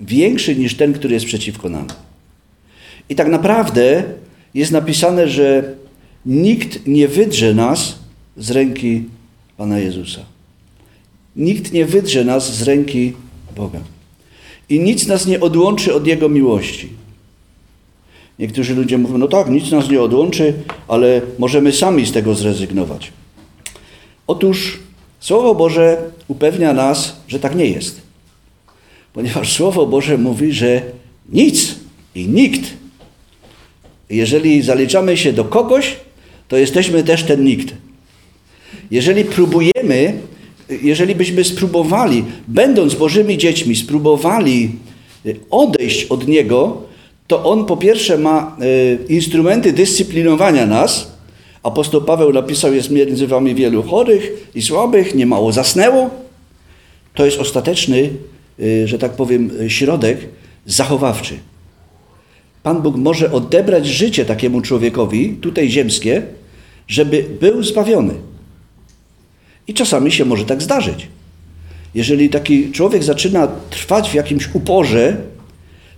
większy 0.00 0.56
niż 0.56 0.76
ten, 0.76 0.92
który 0.92 1.14
jest 1.14 1.26
przeciwko 1.26 1.68
nam. 1.68 1.86
I 3.08 3.14
tak 3.14 3.28
naprawdę 3.28 4.04
jest 4.54 4.72
napisane, 4.72 5.28
że 5.28 5.74
nikt 6.26 6.86
nie 6.86 7.08
wydrze 7.08 7.54
nas 7.54 7.98
z 8.36 8.50
ręki 8.50 9.04
Pana 9.56 9.78
Jezusa. 9.78 10.20
Nikt 11.36 11.72
nie 11.72 11.86
wydrze 11.86 12.24
nas 12.24 12.56
z 12.56 12.62
ręki 12.62 13.12
Boga. 13.56 13.80
I 14.68 14.80
nic 14.80 15.06
nas 15.06 15.26
nie 15.26 15.40
odłączy 15.40 15.94
od 15.94 16.06
Jego 16.06 16.28
miłości. 16.28 16.88
Niektórzy 18.38 18.74
ludzie 18.74 18.98
mówią, 18.98 19.18
no 19.18 19.28
tak, 19.28 19.50
nic 19.50 19.70
nas 19.70 19.90
nie 19.90 20.02
odłączy, 20.02 20.54
ale 20.88 21.20
możemy 21.38 21.72
sami 21.72 22.06
z 22.06 22.12
tego 22.12 22.34
zrezygnować. 22.34 23.12
Otóż 24.26 24.78
Słowo 25.20 25.54
Boże 25.54 26.10
upewnia 26.28 26.72
nas, 26.72 27.16
że 27.28 27.40
tak 27.40 27.56
nie 27.56 27.66
jest. 27.66 28.00
Ponieważ 29.12 29.52
Słowo 29.52 29.86
Boże 29.86 30.18
mówi, 30.18 30.52
że 30.52 30.82
nic 31.32 31.74
i 32.14 32.28
nikt, 32.28 32.62
jeżeli 34.10 34.62
zaliczamy 34.62 35.16
się 35.16 35.32
do 35.32 35.44
kogoś, 35.44 35.96
to 36.48 36.56
jesteśmy 36.56 37.04
też 37.04 37.22
ten 37.24 37.44
nikt. 37.44 37.74
Jeżeli 38.90 39.24
próbujemy, 39.24 40.20
jeżeli 40.82 41.14
byśmy 41.14 41.44
spróbowali, 41.44 42.24
będąc 42.48 42.94
Bożymi 42.94 43.38
dziećmi, 43.38 43.76
spróbowali 43.76 44.70
odejść 45.50 46.04
od 46.04 46.28
Niego, 46.28 46.82
to 47.26 47.44
On 47.44 47.64
po 47.64 47.76
pierwsze 47.76 48.18
ma 48.18 48.56
e, 48.60 49.12
instrumenty 49.12 49.72
dyscyplinowania 49.72 50.66
nas. 50.66 51.17
Apostoł 51.62 52.02
Paweł 52.02 52.32
napisał, 52.32 52.74
jest 52.74 52.90
między 52.90 53.26
wami 53.26 53.54
wielu 53.54 53.82
chorych 53.82 54.50
i 54.54 54.62
słabych, 54.62 55.14
niemało 55.14 55.52
zasnęło. 55.52 56.10
To 57.14 57.24
jest 57.26 57.38
ostateczny, 57.38 58.10
e, 58.60 58.88
że 58.88 58.98
tak 58.98 59.12
powiem, 59.12 59.50
środek 59.68 60.28
zachowawczy. 60.66 61.38
Pan 62.62 62.82
Bóg 62.82 62.96
może 62.96 63.32
odebrać 63.32 63.86
życie 63.86 64.24
takiemu 64.24 64.60
człowiekowi, 64.60 65.36
tutaj 65.40 65.70
ziemskie, 65.70 66.22
żeby 66.88 67.24
był 67.40 67.62
zbawiony. 67.62 68.14
I 69.68 69.74
czasami 69.74 70.12
się 70.12 70.24
może 70.24 70.44
tak 70.44 70.62
zdarzyć. 70.62 71.08
Jeżeli 71.94 72.28
taki 72.30 72.72
człowiek 72.72 73.04
zaczyna 73.04 73.48
trwać 73.70 74.10
w 74.10 74.14
jakimś 74.14 74.54
uporze, 74.54 75.16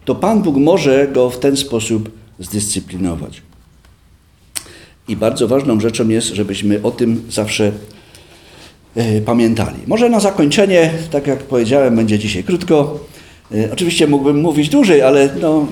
to 0.05 0.14
Pan 0.14 0.42
Bóg 0.42 0.57
może 0.57 1.09
go 1.09 1.31
w 1.31 1.38
ten 1.38 1.57
sposób 1.57 2.11
zdyscyplinować. 2.38 3.42
I 5.11 5.16
bardzo 5.16 5.49
ważną 5.49 5.81
rzeczą 5.81 6.09
jest, 6.09 6.29
żebyśmy 6.29 6.81
o 6.83 6.90
tym 6.90 7.23
zawsze 7.31 7.73
e, 8.96 9.20
pamiętali. 9.20 9.77
Może 9.87 10.09
na 10.09 10.20
zakończenie, 10.20 10.90
tak 11.11 11.27
jak 11.27 11.38
powiedziałem, 11.38 11.96
będzie 11.96 12.18
dzisiaj 12.18 12.44
krótko. 12.44 13.01
E, 13.55 13.73
oczywiście 13.73 14.07
mógłbym 14.07 14.40
mówić 14.40 14.68
dłużej, 14.68 15.03
ale 15.03 15.29
no, 15.40 15.66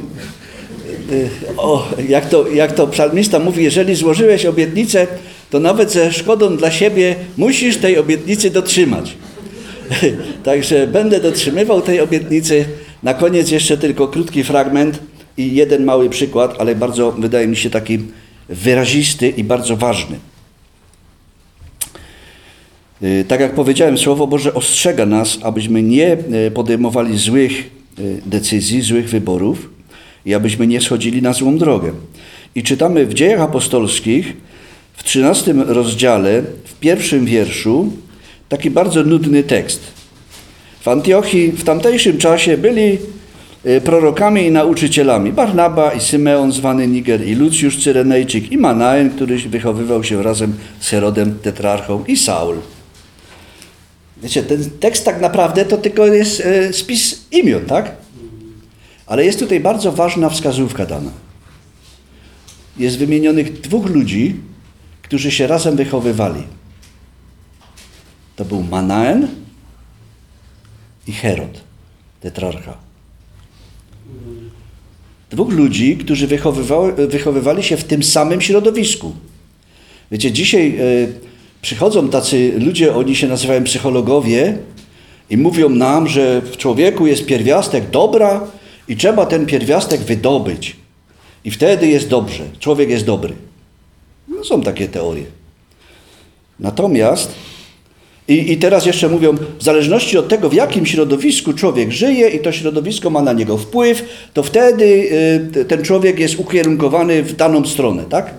e, 1.13 1.57
o, 1.57 1.89
jak, 2.09 2.29
to, 2.29 2.49
jak 2.49 2.73
to 2.73 2.87
psalmista 2.87 3.39
mówi, 3.39 3.65
jeżeli 3.65 3.95
złożyłeś 3.95 4.47
obietnicę, 4.47 5.07
to 5.51 5.61
nawet 5.61 5.93
ze 5.93 6.13
szkodą 6.13 6.57
dla 6.57 6.71
siebie 6.71 7.17
musisz 7.37 7.77
tej 7.77 7.99
obietnicy 7.99 8.51
dotrzymać. 8.51 9.17
Także 10.45 10.87
będę 10.87 11.21
dotrzymywał 11.21 11.83
tej 11.83 12.01
obietnicy. 12.01 12.65
Na 13.03 13.15
koniec 13.15 13.51
jeszcze 13.51 13.77
tylko 13.77 14.09
krótki 14.09 14.45
fragment 14.45 14.99
i 15.37 15.55
jeden 15.55 15.85
mały 15.85 16.11
przykład, 16.11 16.55
ale 16.59 16.75
bardzo 16.75 17.13
wydaje 17.13 17.47
mi 17.47 17.57
się 17.57 17.71
taki 17.71 17.99
wyrazisty 18.49 19.29
i 19.29 19.45
bardzo 19.45 19.77
ważny. 19.77 20.19
Y, 23.03 23.25
tak 23.29 23.41
jak 23.41 23.55
powiedziałem, 23.55 23.99
Słowo 23.99 24.27
Boże 24.27 24.55
ostrzega 24.55 25.07
nas, 25.07 25.39
abyśmy 25.43 25.83
nie 25.83 26.13
y, 26.47 26.51
podejmowali 26.51 27.19
złych 27.19 27.71
y, 27.99 28.21
decyzji, 28.27 28.83
złych 28.83 29.09
wyborów 29.09 29.71
i 30.27 30.35
abyśmy 30.35 30.67
nie 30.67 30.81
schodzili 30.81 31.23
na 31.23 31.33
złą 31.33 31.59
drogę. 31.59 31.93
I 32.55 32.63
czytamy 32.63 33.07
w 33.07 33.15
Dziejach 33.15 33.41
Apostolskich 33.41 34.37
w 34.93 35.05
13 35.05 35.55
rozdziale, 35.67 36.43
w 36.65 36.75
pierwszym 36.75 37.25
wierszu, 37.25 37.93
taki 38.49 38.71
bardzo 38.71 39.03
nudny 39.03 39.43
tekst. 39.43 39.81
W 40.81 40.89
Antiochii 40.89 41.53
w 41.53 41.65
tamtejszym 41.65 42.19
czasie 42.19 42.57
byli 42.57 42.99
prorokami 43.85 44.47
i 44.47 44.51
nauczycielami. 44.51 45.33
Barnaba 45.33 45.93
i 45.93 46.01
Symeon 46.01 46.53
zwany 46.53 46.89
Niger 46.89 47.27
i 47.27 47.35
Lucjusz 47.35 47.85
Cyrenejczyk 47.85 48.53
i 48.53 48.59
Manaen, 48.59 49.11
który 49.11 49.39
wychowywał 49.39 50.05
się 50.05 50.23
razem 50.23 50.57
z 50.81 50.89
Herodem 50.89 51.39
Tetrarchą 51.39 52.05
i 52.05 52.17
Saul. 52.17 52.57
Wiecie, 54.23 54.43
ten 54.43 54.71
tekst 54.71 55.05
tak 55.05 55.21
naprawdę 55.21 55.65
to 55.65 55.77
tylko 55.77 56.07
jest 56.07 56.41
y, 56.41 56.73
spis 56.73 57.25
imion, 57.31 57.65
tak? 57.65 57.97
Ale 59.07 59.25
jest 59.25 59.39
tutaj 59.39 59.61
bardzo 59.61 59.93
ważna 59.93 60.31
wskazówka 60.31 60.87
dana. 60.87 61.11
Jest 62.77 62.99
wymienionych 62.99 63.61
dwóch 63.61 63.87
ludzi, 63.87 64.37
którzy 65.03 65.31
się 65.31 65.47
razem 65.47 65.77
wychowywali. 65.77 66.43
To 68.37 68.45
był 68.45 68.63
Manaen 68.63 69.29
i 71.07 71.13
Herod, 71.13 71.61
tetrarcha. 72.21 72.88
Dwóch 75.31 75.53
ludzi, 75.53 75.97
którzy 75.97 76.27
wychowywali 77.09 77.63
się 77.63 77.77
w 77.77 77.85
tym 77.85 78.03
samym 78.03 78.41
środowisku. 78.41 79.13
Wiecie, 80.11 80.33
dzisiaj 80.33 80.81
y, 80.81 81.13
przychodzą 81.63 82.09
tacy 82.09 82.53
ludzie, 82.59 82.95
oni 82.95 83.17
się 83.17 83.29
nazywają 83.29 83.65
psychologowie 83.65 84.59
i 85.31 85.37
mówią 85.37 85.69
nam, 85.69 86.09
że 86.09 86.41
w 86.41 86.57
człowieku 86.57 87.07
jest 87.07 87.27
pierwiastek 87.27 87.91
dobra 87.91 88.47
i 88.89 88.97
trzeba 88.97 89.27
ten 89.27 89.47
pierwiastek 89.47 90.01
wydobyć. 90.01 90.77
I 91.45 91.51
wtedy 91.51 91.87
jest 91.87 92.09
dobrze, 92.09 92.45
człowiek 92.59 92.91
jest 92.91 93.05
dobry. 93.05 93.35
No, 94.29 94.45
są 94.45 94.63
takie 94.63 94.89
teorie. 94.89 95.25
Natomiast 96.61 97.35
i, 98.29 98.53
I 98.53 98.57
teraz 98.57 98.87
jeszcze 98.87 99.09
mówią, 99.09 99.37
w 99.59 99.63
zależności 99.63 100.19
od 100.19 100.29
tego, 100.29 100.49
w 100.49 100.55
jakim 100.55 100.87
środowisku 100.87 101.53
człowiek 101.53 101.93
żyje 101.93 102.29
i 102.29 102.41
to 102.41 102.53
środowisko 102.53 103.11
ma 103.11 103.23
na 103.23 103.33
niego 103.33 103.59
wpływ, 103.59 104.05
to 104.35 104.43
wtedy 104.43 104.85
y, 105.57 105.65
ten 105.65 105.83
człowiek 105.83 106.19
jest 106.19 106.39
ukierunkowany 106.39 107.23
w 107.23 107.37
daną 107.37 107.67
stronę, 107.67 108.05
tak? 108.05 108.35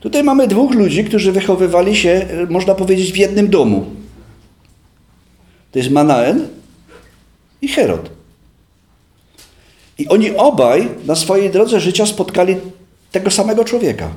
Tutaj 0.00 0.24
mamy 0.24 0.46
dwóch 0.46 0.74
ludzi, 0.74 1.04
którzy 1.04 1.32
wychowywali 1.32 1.96
się, 1.96 2.26
y, 2.44 2.52
można 2.52 2.74
powiedzieć, 2.74 3.12
w 3.12 3.16
jednym 3.16 3.48
domu. 3.48 3.86
To 5.72 5.78
jest 5.78 5.90
Manaen 5.90 6.48
i 7.62 7.68
Herod. 7.68 8.10
I 9.98 10.08
oni 10.08 10.30
obaj 10.30 10.88
na 11.06 11.16
swojej 11.16 11.50
drodze 11.50 11.80
życia 11.80 12.06
spotkali 12.06 12.56
tego 13.12 13.30
samego 13.30 13.64
człowieka, 13.64 14.10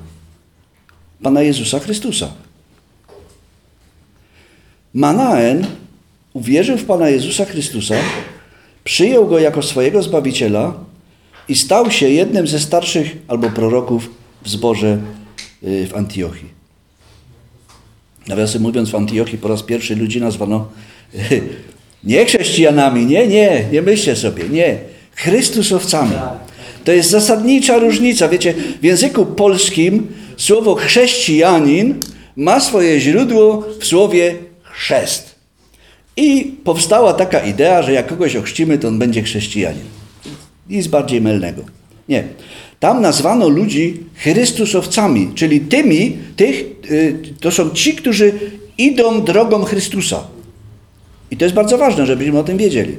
Pana 1.24 1.42
Jezusa 1.42 1.80
Chrystusa. 1.80 2.32
Manaen 4.96 5.68
uwierzył 6.34 6.78
w 6.78 6.86
Pana 6.86 7.10
Jezusa 7.10 7.46
Chrystusa, 7.46 7.96
przyjął 8.84 9.28
Go 9.28 9.40
jako 9.40 9.62
swojego 9.62 10.04
Zbawiciela 10.04 10.74
i 11.50 11.56
stał 11.56 11.92
się 11.92 12.10
jednym 12.10 12.48
ze 12.48 12.60
starszych 12.60 13.18
albo 13.28 13.50
proroków 13.50 14.10
w 14.44 14.50
zborze 14.50 14.98
y, 15.64 15.88
w 15.88 15.96
Antiochii. 15.96 16.50
Nawiasem 18.28 18.62
mówiąc, 18.62 18.90
w 18.90 18.96
Antiochii 18.96 19.38
po 19.38 19.48
raz 19.48 19.64
pierwszy 19.64 19.96
ludzi 19.96 20.22
nazwano 20.22 20.68
nie 22.04 22.26
chrześcijanami, 22.26 23.06
nie, 23.06 23.28
nie, 23.28 23.66
nie 23.72 23.82
myślcie 23.82 24.16
sobie, 24.16 24.50
nie, 24.50 24.78
Chrystusowcami. 25.16 26.16
To 26.84 26.92
jest 26.92 27.10
zasadnicza 27.10 27.78
różnica. 27.78 28.30
Wiecie, 28.30 28.54
w 28.82 28.84
języku 28.84 29.26
polskim 29.26 30.08
słowo 30.38 30.76
chrześcijanin 30.76 32.00
ma 32.36 32.60
swoje 32.60 33.00
źródło 33.00 33.64
w 33.80 33.86
słowie 33.86 34.36
chrzest. 34.76 35.36
I 36.18 36.56
powstała 36.64 37.14
taka 37.14 37.40
idea, 37.40 37.84
że 37.84 37.94
jak 37.94 38.08
kogoś 38.08 38.36
ochrzcimy, 38.36 38.78
to 38.78 38.88
on 38.88 39.00
będzie 39.00 39.24
chrześcijanin. 39.24 39.84
Nic 40.70 40.88
bardziej 40.88 41.22
mylnego. 41.22 41.62
Nie. 42.10 42.24
Tam 42.80 43.02
nazwano 43.02 43.50
ludzi 43.50 44.00
Chrystusowcami, 44.16 45.32
czyli 45.36 45.62
tymi, 45.62 46.18
tych, 46.36 46.66
y, 46.92 47.20
to 47.40 47.52
są 47.52 47.70
ci, 47.70 47.96
którzy 47.96 48.34
idą 48.78 49.22
drogą 49.22 49.64
Chrystusa. 49.64 50.28
I 51.32 51.38
to 51.38 51.46
jest 51.46 51.56
bardzo 51.56 51.78
ważne, 51.78 52.06
żebyśmy 52.06 52.40
o 52.40 52.44
tym 52.44 52.58
wiedzieli. 52.58 52.96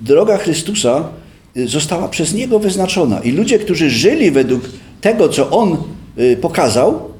Droga 0.00 0.38
Chrystusa 0.38 1.08
y, 1.56 1.68
została 1.68 2.08
przez 2.08 2.34
Niego 2.34 2.58
wyznaczona. 2.58 3.20
I 3.20 3.30
ludzie, 3.30 3.58
którzy 3.58 3.90
żyli 3.90 4.30
według 4.30 4.62
tego, 5.00 5.28
co 5.28 5.50
On 5.50 5.76
y, 6.18 6.36
pokazał, 6.36 7.13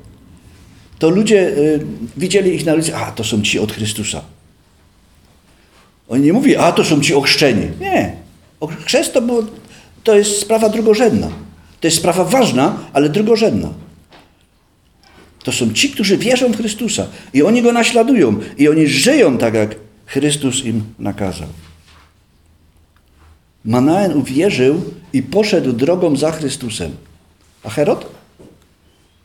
to 1.05 1.11
ludzie 1.11 1.53
widzieli 2.17 2.55
ich 2.55 2.67
na 2.67 2.75
ulicy, 2.75 2.97
a 2.97 3.13
to 3.13 3.25
są 3.25 3.43
ci 3.43 3.59
od 3.59 3.73
Chrystusa. 3.73 4.23
Oni 6.09 6.23
nie 6.23 6.33
mówili, 6.33 6.57
a 6.57 6.73
to 6.73 6.85
są 6.85 7.01
ci 7.01 7.15
ochrzczeni. 7.15 7.69
Nie. 7.81 8.17
Chrzest 8.85 9.13
to, 9.13 9.23
było, 9.23 9.43
to 10.05 10.17
jest 10.17 10.41
sprawa 10.41 10.69
drugorzędna. 10.69 11.29
To 11.81 11.87
jest 11.87 11.97
sprawa 11.97 12.25
ważna, 12.25 12.79
ale 12.93 13.09
drugorzędna. 13.09 13.69
To 15.43 15.53
są 15.53 15.73
ci, 15.73 15.91
którzy 15.91 16.17
wierzą 16.19 16.53
w 16.53 16.57
Chrystusa 16.57 17.07
i 17.33 17.43
oni 17.43 17.63
Go 17.63 17.73
naśladują 17.73 18.41
i 18.59 18.69
oni 18.69 18.87
żyją 18.87 19.39
tak, 19.39 19.55
jak 19.55 19.75
Chrystus 20.07 20.65
im 20.65 20.85
nakazał. 20.99 21.49
Manaen 23.65 24.13
uwierzył 24.13 24.83
i 25.13 25.23
poszedł 25.23 25.73
drogą 25.73 26.17
za 26.17 26.33
Chrystusem. 26.33 26.97
A 27.65 27.71
Herod? 27.71 28.07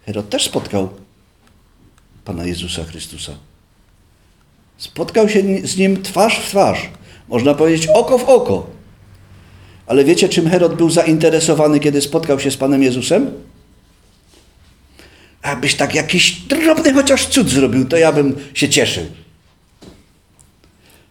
Herod 0.06 0.30
też 0.30 0.46
spotkał 0.46 0.90
Pana 2.26 2.46
Jezusa 2.46 2.84
Chrystusa. 2.84 3.32
Spotkał 4.78 5.30
się 5.30 5.44
z 5.64 5.78
nim 5.78 6.04
twarz 6.04 6.40
w 6.40 6.50
twarz. 6.50 6.90
Można 7.28 7.54
powiedzieć 7.54 7.88
oko 7.88 8.18
w 8.18 8.24
oko. 8.24 8.68
Ale 9.88 10.04
wiecie, 10.06 10.30
czym 10.30 10.50
Herod 10.50 10.76
był 10.76 10.90
zainteresowany, 10.90 11.80
kiedy 11.80 12.02
spotkał 12.02 12.40
się 12.40 12.52
z 12.52 12.58
Panem 12.58 12.84
Jezusem? 12.84 13.32
Abyś 15.42 15.76
tak 15.76 15.96
jakiś 15.96 16.32
drobny 16.32 16.94
chociaż 16.94 17.26
cud 17.26 17.50
zrobił, 17.50 17.86
to 17.86 17.98
ja 17.98 18.12
bym 18.12 18.36
się 18.54 18.70
cieszył. 18.70 19.06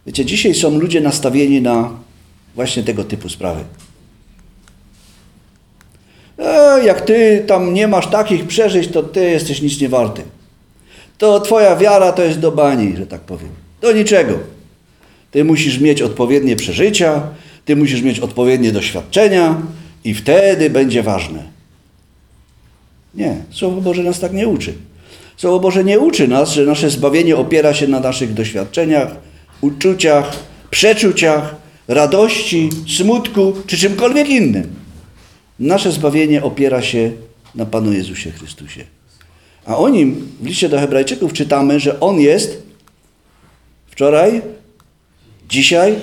Wiecie, 0.05 0.25
dzisiaj 0.25 0.55
są 0.55 0.79
ludzie 0.79 1.01
nastawieni 1.01 1.61
na 1.61 1.91
właśnie 2.55 2.83
tego 2.83 3.03
typu 3.03 3.29
sprawy. 3.29 3.63
E, 6.39 6.79
jak 6.85 7.01
ty 7.01 7.43
tam 7.47 7.73
nie 7.73 7.87
masz 7.87 8.07
takich 8.07 8.47
przeżyć, 8.47 8.87
to 8.87 9.03
ty 9.03 9.29
jesteś 9.29 9.61
nic 9.61 9.81
nie 9.81 9.89
warty. 9.89 10.23
To 11.19 11.39
twoja 11.39 11.75
wiara 11.75 12.11
to 12.11 12.23
jest 12.23 12.39
do 12.39 12.51
bani, 12.51 12.97
że 12.97 13.07
tak 13.07 13.21
powiem. 13.21 13.49
Do 13.81 13.91
niczego. 13.91 14.39
Ty 15.31 15.43
musisz 15.43 15.79
mieć 15.79 16.01
odpowiednie 16.01 16.55
przeżycia, 16.55 17.21
ty 17.65 17.75
musisz 17.75 18.01
mieć 18.01 18.19
odpowiednie 18.19 18.71
doświadczenia 18.71 19.61
i 20.03 20.13
wtedy 20.13 20.69
będzie 20.69 21.03
ważne. 21.03 21.43
Nie, 23.15 23.35
Słowo 23.51 23.81
Boże 23.81 24.03
nas 24.03 24.19
tak 24.19 24.33
nie 24.33 24.47
uczy. 24.47 24.73
Słowo 25.37 25.59
Boże 25.59 25.83
nie 25.83 25.99
uczy 25.99 26.27
nas, 26.27 26.51
że 26.51 26.65
nasze 26.65 26.89
zbawienie 26.89 27.37
opiera 27.37 27.73
się 27.73 27.87
na 27.87 27.99
naszych 27.99 28.33
doświadczeniach, 28.33 29.15
uczuciach, 29.61 30.35
przeczuciach, 30.69 31.55
radości, 31.87 32.69
smutku 32.97 33.53
czy 33.67 33.77
czymkolwiek 33.77 34.29
innym. 34.29 34.75
Nasze 35.59 35.91
zbawienie 35.91 36.43
opiera 36.43 36.81
się 36.81 37.11
na 37.55 37.65
Panu 37.65 37.93
Jezusie 37.93 38.31
Chrystusie. 38.31 38.98
A 39.65 39.77
o 39.77 39.89
nim 39.89 40.31
w 40.41 40.45
liście 40.45 40.69
do 40.69 40.79
Hebrajczyków 40.79 41.33
czytamy, 41.33 41.79
że 41.79 41.99
on 41.99 42.19
jest 42.19 42.63
wczoraj, 43.87 44.41
dzisiaj 45.49 45.95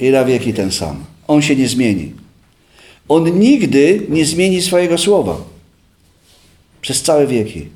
i 0.00 0.10
na 0.10 0.24
wieki 0.24 0.54
ten 0.54 0.72
sam. 0.72 1.04
On 1.28 1.42
się 1.42 1.56
nie 1.56 1.68
zmieni. 1.68 2.12
On 3.08 3.38
nigdy 3.38 4.06
nie 4.08 4.24
zmieni 4.24 4.62
swojego 4.62 4.98
słowa. 4.98 5.36
Przez 6.80 7.02
całe 7.02 7.26
wieki. 7.26 7.66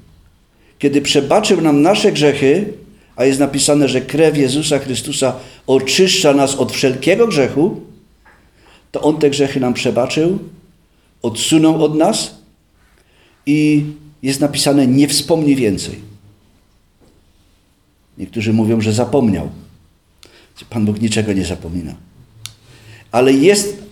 Kiedy 0.78 1.02
przebaczył 1.02 1.60
nam 1.60 1.82
nasze 1.82 2.12
grzechy, 2.12 2.72
a 3.16 3.24
jest 3.24 3.40
napisane, 3.40 3.88
że 3.88 4.00
krew 4.00 4.36
Jezusa 4.36 4.78
Chrystusa 4.78 5.36
oczyszcza 5.66 6.34
nas 6.34 6.54
od 6.54 6.72
wszelkiego 6.72 7.26
grzechu, 7.26 7.80
to 8.92 9.00
On 9.00 9.18
te 9.18 9.30
grzechy 9.30 9.60
nam 9.60 9.74
przebaczył, 9.74 10.38
odsunął 11.22 11.84
od 11.84 11.94
nas 11.94 12.34
i 13.46 13.84
jest 14.22 14.40
napisane, 14.40 14.86
nie 14.86 15.08
wspomni 15.08 15.56
więcej. 15.56 15.98
Niektórzy 18.18 18.52
mówią, 18.52 18.80
że 18.80 18.92
zapomniał. 18.92 19.50
Pan 20.70 20.84
Bóg 20.84 21.00
niczego 21.00 21.32
nie 21.32 21.44
zapomina 21.44 21.94
ale 23.12 23.32
jest, 23.32 23.82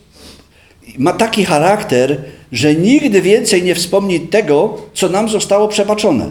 ma 0.99 1.13
taki 1.13 1.45
charakter, 1.45 2.19
że 2.53 2.75
nigdy 2.75 3.23
więcej 3.23 3.63
nie 3.63 3.75
wspomni 3.75 4.21
tego, 4.21 4.79
co 4.95 5.09
nam 5.09 5.29
zostało 5.29 5.69
przebaczone. 5.69 6.31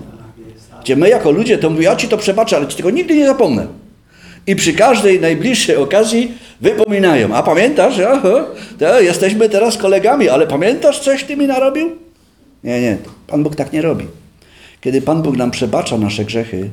Gdzie 0.83 0.95
my 0.95 1.09
jako 1.09 1.31
ludzie 1.31 1.57
to 1.57 1.69
mówimy, 1.69 1.85
ja 1.85 1.95
ci 1.95 2.07
to 2.07 2.17
przebaczę, 2.17 2.55
ale 2.55 2.67
ci 2.67 2.77
tego 2.77 2.89
nigdy 2.89 3.15
nie 3.15 3.25
zapomnę. 3.25 3.67
I 4.47 4.55
przy 4.55 4.73
każdej 4.73 5.19
najbliższej 5.19 5.75
okazji 5.75 6.31
wypominają. 6.61 7.35
A 7.35 7.43
pamiętasz, 7.43 7.99
aha, 7.99 8.45
jesteśmy 8.99 9.49
teraz 9.49 9.77
kolegami, 9.77 10.29
ale 10.29 10.47
pamiętasz, 10.47 10.99
coś 10.99 11.23
ty 11.23 11.37
mi 11.37 11.47
narobił? 11.47 12.08
Nie, 12.63 12.81
nie, 12.81 12.97
Pan 13.27 13.43
Bóg 13.43 13.55
tak 13.55 13.73
nie 13.73 13.81
robi. 13.81 14.05
Kiedy 14.81 15.01
Pan 15.01 15.21
Bóg 15.21 15.37
nam 15.37 15.51
przebacza 15.51 15.97
nasze 15.97 16.25
grzechy, 16.25 16.69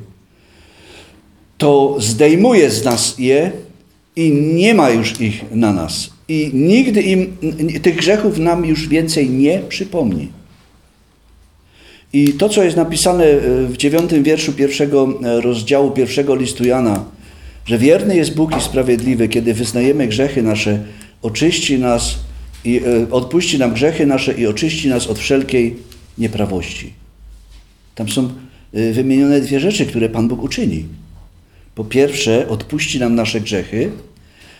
to 1.57 1.95
zdejmuje 1.99 2.69
z 2.69 2.85
nas 2.85 3.15
je 3.19 3.51
i 4.15 4.31
nie 4.31 4.73
ma 4.73 4.89
już 4.89 5.21
ich 5.21 5.45
na 5.51 5.73
nas. 5.73 6.09
I 6.27 6.51
nigdy 6.53 7.01
im 7.01 7.37
tych 7.81 7.95
grzechów 7.95 8.37
nam 8.37 8.65
już 8.65 8.87
więcej 8.87 9.29
nie 9.29 9.59
przypomni. 9.59 10.27
I 12.13 12.33
to, 12.33 12.49
co 12.49 12.63
jest 12.63 12.77
napisane 12.77 13.25
e, 13.25 13.39
w 13.65 13.77
dziewiątym 13.77 14.23
wierszu 14.23 14.53
pierwszego 14.53 15.19
e, 15.23 15.41
rozdziału 15.41 15.91
pierwszego 15.91 16.35
listu 16.35 16.65
Jana, 16.65 17.05
że 17.65 17.77
wierny 17.77 18.15
jest 18.15 18.35
Bóg 18.35 18.57
i 18.57 18.61
sprawiedliwy, 18.61 19.27
kiedy 19.27 19.53
wyznajemy 19.53 20.07
grzechy 20.07 20.43
nasze, 20.43 20.83
oczyści 21.21 21.79
nas 21.79 22.19
i 22.65 22.81
e, 22.85 23.11
odpuści 23.11 23.59
nam 23.59 23.73
grzechy 23.73 24.05
nasze 24.05 24.33
i 24.33 24.47
oczyści 24.47 24.89
nas 24.89 25.07
od 25.07 25.19
wszelkiej 25.19 25.75
nieprawości. 26.17 26.93
Tam 27.95 28.09
są 28.09 28.29
wymienione 28.73 29.41
dwie 29.41 29.59
rzeczy, 29.59 29.85
które 29.85 30.09
Pan 30.09 30.27
Bóg 30.27 30.43
uczyni. 30.43 30.85
Po 31.75 31.85
pierwsze, 31.85 32.49
odpuści 32.49 32.99
nam 32.99 33.15
nasze 33.15 33.41
grzechy, 33.41 33.91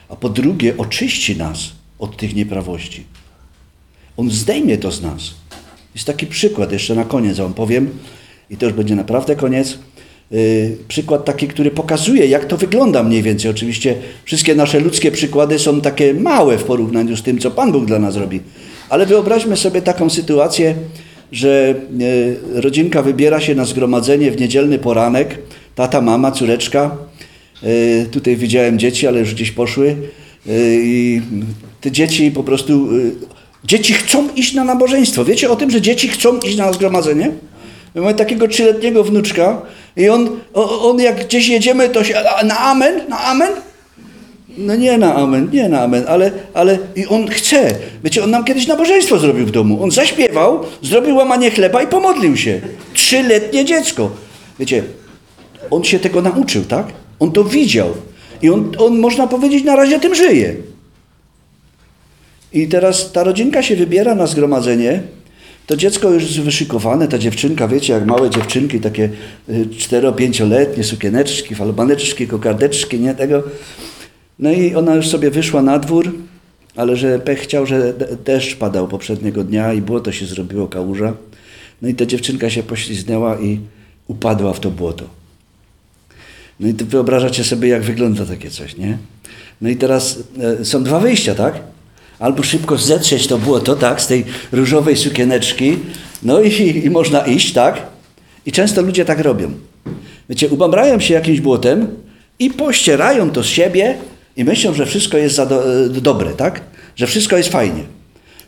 a 0.09 0.15
po 0.15 0.29
drugie, 0.29 0.77
oczyści 0.77 1.37
nas 1.37 1.71
od 1.99 2.17
tych 2.17 2.35
nieprawości. 2.35 3.03
On 4.17 4.31
zdejmie 4.31 4.77
to 4.77 4.91
z 4.91 5.01
nas. 5.01 5.33
Jest 5.95 6.07
taki 6.07 6.27
przykład, 6.27 6.71
jeszcze 6.71 6.95
na 6.95 7.05
koniec 7.05 7.37
Wam 7.37 7.53
powiem, 7.53 7.89
i 8.49 8.57
to 8.57 8.65
już 8.65 8.75
będzie 8.75 8.95
naprawdę 8.95 9.35
koniec. 9.35 9.77
Yy, 10.31 10.77
przykład 10.87 11.25
taki, 11.25 11.47
który 11.47 11.71
pokazuje, 11.71 12.25
jak 12.25 12.45
to 12.45 12.57
wygląda 12.57 13.03
mniej 13.03 13.23
więcej. 13.23 13.51
Oczywiście 13.51 13.95
wszystkie 14.25 14.55
nasze 14.55 14.79
ludzkie 14.79 15.11
przykłady 15.11 15.59
są 15.59 15.81
takie 15.81 16.13
małe 16.13 16.57
w 16.57 16.63
porównaniu 16.63 17.17
z 17.17 17.23
tym, 17.23 17.39
co 17.39 17.51
Pan 17.51 17.71
Bóg 17.71 17.85
dla 17.85 17.99
nas 17.99 18.15
robi. 18.15 18.39
Ale 18.89 19.05
wyobraźmy 19.05 19.57
sobie 19.57 19.81
taką 19.81 20.09
sytuację, 20.09 20.75
że 21.31 21.75
yy, 21.97 22.61
rodzinka 22.61 23.01
wybiera 23.01 23.39
się 23.39 23.55
na 23.55 23.65
zgromadzenie 23.65 24.31
w 24.31 24.39
niedzielny 24.39 24.79
poranek, 24.79 25.37
tata, 25.75 26.01
mama, 26.01 26.31
córeczka, 26.31 26.97
E, 27.63 28.05
tutaj 28.05 28.35
widziałem 28.35 28.79
dzieci, 28.79 29.07
ale 29.07 29.19
już 29.19 29.33
gdzieś 29.33 29.51
poszły. 29.51 29.95
I 30.83 31.21
te 31.81 31.91
dzieci 31.91 32.31
po 32.31 32.43
prostu. 32.43 32.89
Dzieci 33.63 33.93
chcą 33.93 34.33
iść 34.35 34.53
na 34.53 34.63
nabożeństwo. 34.63 35.25
Wiecie 35.25 35.51
o 35.51 35.55
tym, 35.55 35.71
że 35.71 35.81
dzieci 35.81 36.07
chcą 36.07 36.39
iść 36.39 36.57
na 36.57 36.73
zgromadzenie? 36.73 37.31
Mamy 37.95 38.13
takiego 38.13 38.47
trzyletniego 38.47 39.03
wnuczka 39.03 39.61
i 39.97 40.09
on, 40.09 40.39
on 40.81 40.99
jak 40.99 41.25
gdzieś 41.25 41.47
jedziemy, 41.47 41.89
to 41.89 42.03
się 42.03 42.13
na 42.43 42.59
amen, 42.59 43.01
na 43.09 43.19
amen. 43.19 43.51
No 44.57 44.75
nie 44.75 44.97
na 44.97 45.15
amen, 45.15 45.49
nie 45.53 45.69
na 45.69 45.81
amen, 45.81 46.03
ale, 46.07 46.31
ale 46.53 46.79
i 46.95 47.05
on 47.05 47.27
chce. 47.27 47.75
Wiecie, 48.03 48.23
on 48.23 48.31
nam 48.31 48.43
kiedyś 48.43 48.67
nabożeństwo 48.67 49.19
zrobił 49.19 49.45
w 49.45 49.51
domu. 49.51 49.83
On 49.83 49.91
zaśpiewał, 49.91 50.63
zrobił 50.81 51.15
łamanie 51.15 51.51
chleba 51.51 51.83
i 51.83 51.87
pomodlił 51.87 52.37
się. 52.37 52.61
Trzyletnie 52.93 53.65
dziecko. 53.65 54.11
Wiecie, 54.59 54.83
on 55.71 55.83
się 55.83 55.99
tego 55.99 56.21
nauczył, 56.21 56.65
tak? 56.65 56.87
On 57.19 57.31
to 57.31 57.43
widział. 57.43 57.89
I 58.41 58.49
on, 58.49 58.71
on 58.77 58.99
można 58.99 59.27
powiedzieć, 59.27 59.63
na 59.63 59.75
razie 59.75 59.99
tym 59.99 60.15
żyje. 60.15 60.55
I 62.53 62.67
teraz 62.67 63.11
ta 63.11 63.23
rodzinka 63.23 63.63
się 63.63 63.75
wybiera 63.75 64.15
na 64.15 64.27
zgromadzenie. 64.27 65.01
To 65.67 65.77
dziecko 65.77 66.09
już 66.09 66.23
jest 66.23 66.39
wyszykowane, 66.39 67.07
ta 67.07 67.17
dziewczynka, 67.17 67.67
wiecie, 67.67 67.93
jak 67.93 68.05
małe 68.05 68.29
dziewczynki, 68.29 68.79
takie 68.79 69.09
y, 69.49 69.67
cztero-pięcioletnie, 69.77 70.83
sukieneczki, 70.83 71.55
falbaneczki, 71.55 72.27
kokardeczki, 72.27 72.99
nie 72.99 73.15
tego. 73.15 73.43
No 74.39 74.51
i 74.51 74.75
ona 74.75 74.95
już 74.95 75.07
sobie 75.07 75.31
wyszła 75.31 75.61
na 75.61 75.79
dwór, 75.79 76.13
ale 76.75 76.95
że 76.95 77.19
pech 77.19 77.39
chciał, 77.39 77.65
że 77.65 77.93
de- 77.93 78.17
deszcz 78.25 78.55
padał 78.55 78.87
poprzedniego 78.87 79.43
dnia 79.43 79.73
i 79.73 79.81
błoto 79.81 80.11
się 80.11 80.25
zrobiło, 80.25 80.67
kałuża. 80.67 81.13
No 81.81 81.89
i 81.89 81.95
ta 81.95 82.05
dziewczynka 82.05 82.49
się 82.49 82.63
pośliznęła 82.63 83.39
i 83.39 83.59
upadła 84.07 84.53
w 84.53 84.59
to 84.59 84.71
błoto. 84.71 85.05
No 86.59 86.67
i 86.67 86.73
wyobrażacie 86.73 87.43
sobie, 87.43 87.67
jak 87.69 87.83
wygląda 87.83 88.25
takie 88.25 88.49
coś, 88.49 88.77
nie? 88.77 88.97
No 89.61 89.69
i 89.69 89.75
teraz 89.75 90.19
e, 90.61 90.65
są 90.65 90.83
dwa 90.83 90.99
wyjścia, 90.99 91.35
tak? 91.35 91.59
Albo 92.19 92.43
szybko 92.43 92.77
zetrzeć 92.77 93.27
to 93.27 93.37
błoto, 93.37 93.75
tak, 93.75 94.01
z 94.01 94.07
tej 94.07 94.25
różowej 94.51 94.97
sukieneczki, 94.97 95.77
no 96.23 96.41
i, 96.41 96.81
i 96.85 96.89
można 96.89 97.19
iść, 97.19 97.53
tak? 97.53 97.81
I 98.45 98.51
często 98.51 98.81
ludzie 98.81 99.05
tak 99.05 99.19
robią. 99.19 99.51
Wiecie, 100.29 100.49
ubamrają 100.49 100.99
się 100.99 101.13
jakimś 101.13 101.41
błotem 101.41 101.87
i 102.39 102.49
pościerają 102.49 103.29
to 103.29 103.43
z 103.43 103.47
siebie 103.47 103.95
i 104.37 104.43
myślą, 104.43 104.73
że 104.73 104.85
wszystko 104.85 105.17
jest 105.17 105.37
do, 105.37 105.85
e, 105.85 105.89
dobre, 105.89 106.33
tak? 106.33 106.61
Że 106.95 107.07
wszystko 107.07 107.37
jest 107.37 107.49
fajnie. 107.49 107.83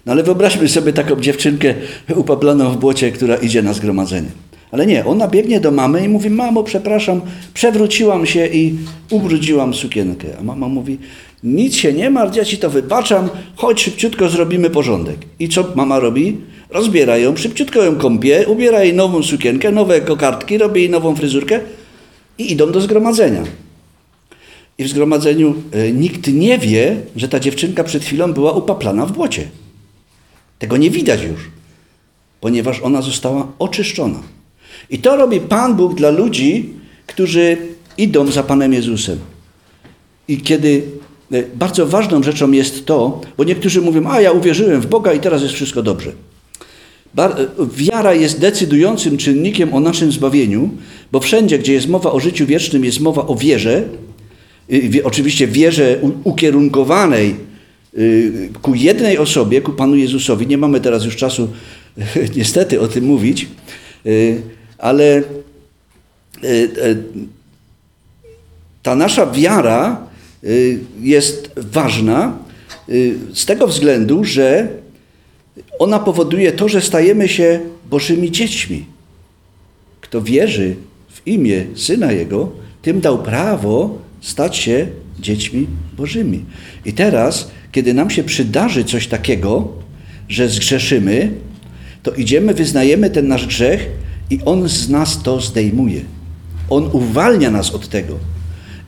No 0.05 0.11
ale 0.11 0.23
wyobraźmy 0.23 0.69
sobie 0.69 0.93
taką 0.93 1.21
dziewczynkę 1.21 1.73
upabloną 2.15 2.71
w 2.71 2.77
błocie, 2.77 3.11
która 3.11 3.35
idzie 3.35 3.61
na 3.61 3.73
zgromadzenie. 3.73 4.29
Ale 4.71 4.85
nie, 4.85 5.05
ona 5.05 5.27
biegnie 5.27 5.59
do 5.59 5.71
mamy 5.71 6.05
i 6.05 6.09
mówi, 6.09 6.29
mamo, 6.29 6.63
przepraszam, 6.63 7.21
przewróciłam 7.53 8.25
się 8.25 8.47
i 8.47 8.75
ubrudziłam 9.09 9.73
sukienkę. 9.73 10.27
A 10.39 10.43
mama 10.43 10.67
mówi, 10.67 10.97
nic 11.43 11.75
się 11.75 11.93
nie 11.93 12.09
martw, 12.09 12.37
ja 12.37 12.45
ci 12.45 12.57
to 12.57 12.69
wybaczam, 12.69 13.29
chodź 13.55 13.81
szybciutko 13.81 14.29
zrobimy 14.29 14.69
porządek. 14.69 15.17
I 15.39 15.49
co 15.49 15.71
mama 15.75 15.99
robi? 15.99 16.37
Rozbiera 16.69 17.17
ją, 17.17 17.37
szybciutko 17.37 17.83
ją 17.83 17.95
kąpie, 17.95 18.47
ubiera 18.47 18.83
jej 18.83 18.93
nową 18.93 19.23
sukienkę, 19.23 19.71
nowe 19.71 20.01
kokardki, 20.01 20.57
robi 20.57 20.81
jej 20.81 20.89
nową 20.89 21.15
fryzurkę 21.15 21.59
i 22.37 22.51
idą 22.51 22.71
do 22.71 22.81
zgromadzenia. 22.81 23.43
I 24.77 24.83
w 24.83 24.87
zgromadzeniu 24.89 25.55
e, 25.71 25.91
nikt 25.91 26.27
nie 26.27 26.57
wie, 26.57 26.95
że 27.15 27.29
ta 27.29 27.39
dziewczynka 27.39 27.83
przed 27.83 28.03
chwilą 28.03 28.33
była 28.33 28.51
upaplana 28.51 29.05
w 29.05 29.11
błocie. 29.11 29.47
Tego 30.59 30.77
nie 30.77 30.89
widać 30.89 31.23
już, 31.23 31.39
ponieważ 32.41 32.81
ona 32.81 33.01
została 33.01 33.51
oczyszczona. 33.59 34.19
I 34.89 34.99
to 34.99 35.15
robi 35.15 35.39
Pan 35.39 35.75
Bóg 35.75 35.95
dla 35.95 36.09
ludzi, 36.09 36.69
którzy 37.07 37.57
idą 37.97 38.31
za 38.31 38.43
Panem 38.43 38.73
Jezusem. 38.73 39.19
I 40.27 40.37
kiedy 40.37 40.83
bardzo 41.55 41.87
ważną 41.87 42.23
rzeczą 42.23 42.51
jest 42.51 42.85
to, 42.85 43.21
bo 43.37 43.43
niektórzy 43.43 43.81
mówią, 43.81 44.07
a 44.07 44.21
ja 44.21 44.31
uwierzyłem 44.31 44.81
w 44.81 44.85
Boga 44.85 45.13
i 45.13 45.19
teraz 45.19 45.41
jest 45.41 45.53
wszystko 45.53 45.83
dobrze. 45.83 46.11
E, 47.17 47.35
Wiara 47.75 48.13
jest 48.13 48.39
decydującym 48.39 49.17
czynnikiem 49.17 49.73
o 49.73 49.79
naszym 49.79 50.11
zbawieniu, 50.11 50.69
bo 51.11 51.19
wszędzie, 51.19 51.59
gdzie 51.59 51.73
jest 51.73 51.87
mowa 51.87 52.11
o 52.11 52.19
życiu 52.19 52.45
wiecznym, 52.45 52.85
jest 52.85 52.99
mowa 52.99 53.27
o 53.27 53.35
wierze, 53.35 53.83
wie- 54.69 55.03
oczywiście 55.03 55.47
wierze 55.47 55.99
ukierunkowanej 56.23 57.35
y, 57.97 58.49
ku 58.61 58.75
jednej 58.75 59.17
osobie, 59.17 59.61
ku 59.61 59.71
Panu 59.71 59.95
Jezusowi. 59.95 60.47
Nie 60.47 60.57
mamy 60.57 60.81
teraz 60.81 61.05
już 61.05 61.15
czasu 61.15 61.49
niestety 62.37 62.81
o 62.81 62.87
tym 62.87 63.05
mówić, 63.05 63.47
y, 64.05 64.41
ale 64.77 65.23
y, 66.43 66.69
ta 68.83 68.95
nasza 68.95 69.25
wiara 69.31 70.08
jest 71.01 71.51
ważna 71.57 72.37
y, 72.89 73.17
z 73.33 73.45
tego 73.45 73.67
względu, 73.67 74.23
że 74.23 74.67
ona 75.79 75.99
powoduje 75.99 76.51
to, 76.51 76.69
że 76.69 76.81
stajemy 76.81 77.27
się 77.27 77.59
Bożymi 77.89 78.31
dziećmi. 78.31 78.85
Kto 80.01 80.21
wierzy 80.21 80.75
w 81.09 81.27
imię 81.27 81.65
Syna 81.75 82.11
Jego, 82.11 82.51
tym 82.81 83.01
dał 83.01 83.23
prawo 83.23 83.97
stać 84.21 84.57
się 84.57 84.87
dziećmi 85.19 85.67
Bożymi. 85.97 86.45
I 86.85 86.93
teraz, 86.93 87.51
kiedy 87.71 87.93
nam 87.93 88.09
się 88.09 88.23
przydarzy 88.23 88.83
coś 88.83 89.07
takiego, 89.07 89.67
że 90.29 90.49
zgrzeszymy, 90.49 91.31
to 92.03 92.11
idziemy, 92.11 92.53
wyznajemy 92.53 93.09
ten 93.09 93.27
nasz 93.27 93.47
grzech 93.47 93.89
i 94.29 94.39
On 94.45 94.69
z 94.69 94.89
nas 94.89 95.23
to 95.23 95.41
zdejmuje. 95.41 96.01
On 96.69 96.89
uwalnia 96.93 97.51
nas 97.51 97.71
od 97.71 97.87
tego 97.87 98.15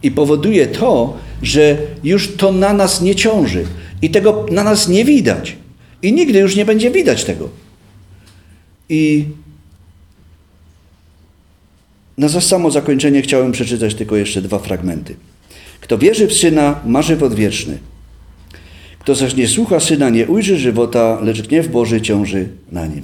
i 0.03 0.11
powoduje 0.11 0.67
to, 0.67 1.17
że 1.41 1.77
już 2.03 2.35
to 2.35 2.51
na 2.51 2.73
nas 2.73 3.01
nie 3.01 3.15
ciąży 3.15 3.65
i 4.01 4.09
tego 4.09 4.45
na 4.51 4.63
nas 4.63 4.87
nie 4.87 5.05
widać. 5.05 5.55
I 6.01 6.13
nigdy 6.13 6.39
już 6.39 6.55
nie 6.55 6.65
będzie 6.65 6.91
widać 6.91 7.23
tego. 7.23 7.49
I 8.89 9.25
na 12.17 12.27
za 12.27 12.41
samo 12.41 12.71
zakończenie 12.71 13.21
chciałem 13.21 13.51
przeczytać 13.51 13.95
tylko 13.95 14.15
jeszcze 14.15 14.41
dwa 14.41 14.59
fragmenty. 14.59 15.15
Kto 15.81 15.97
wierzy 15.97 16.27
w 16.27 16.33
Syna, 16.33 16.79
ma 16.85 17.01
żywot 17.01 17.35
wieczny. 17.35 17.77
Kto 18.99 19.15
zaś 19.15 19.35
nie 19.35 19.47
słucha 19.47 19.79
Syna, 19.79 20.09
nie 20.09 20.27
ujrzy 20.27 20.57
żywota, 20.57 21.19
lecz 21.21 21.47
gniew 21.47 21.67
Boży 21.67 22.01
ciąży 22.01 22.49
na 22.71 22.85
nim. 22.85 23.01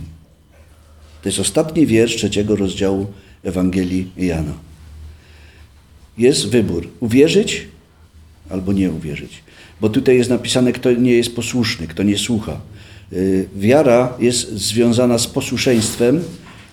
To 1.22 1.30
jest 1.30 1.40
ostatni 1.40 1.88
wiersz 1.88 2.16
trzeciego 2.16 2.56
rozdziału 2.56 3.08
Ewangelii 3.44 4.12
Jana. 4.18 4.54
Jest 6.18 6.50
wybór: 6.50 6.88
uwierzyć 7.00 7.68
albo 8.50 8.74
nie 8.74 8.92
uwierzyć. 8.92 9.44
Bo 9.82 9.90
tutaj 9.90 10.18
jest 10.18 10.30
napisane, 10.30 10.74
kto 10.74 10.92
nie 10.92 11.12
jest 11.12 11.36
posłuszny, 11.36 11.88
kto 11.88 12.04
nie 12.04 12.18
słucha. 12.18 12.58
Y, 13.14 13.48
Wiara 13.56 14.14
jest 14.20 14.52
związana 14.52 15.18
z 15.18 15.28
posłuszeństwem, 15.28 16.24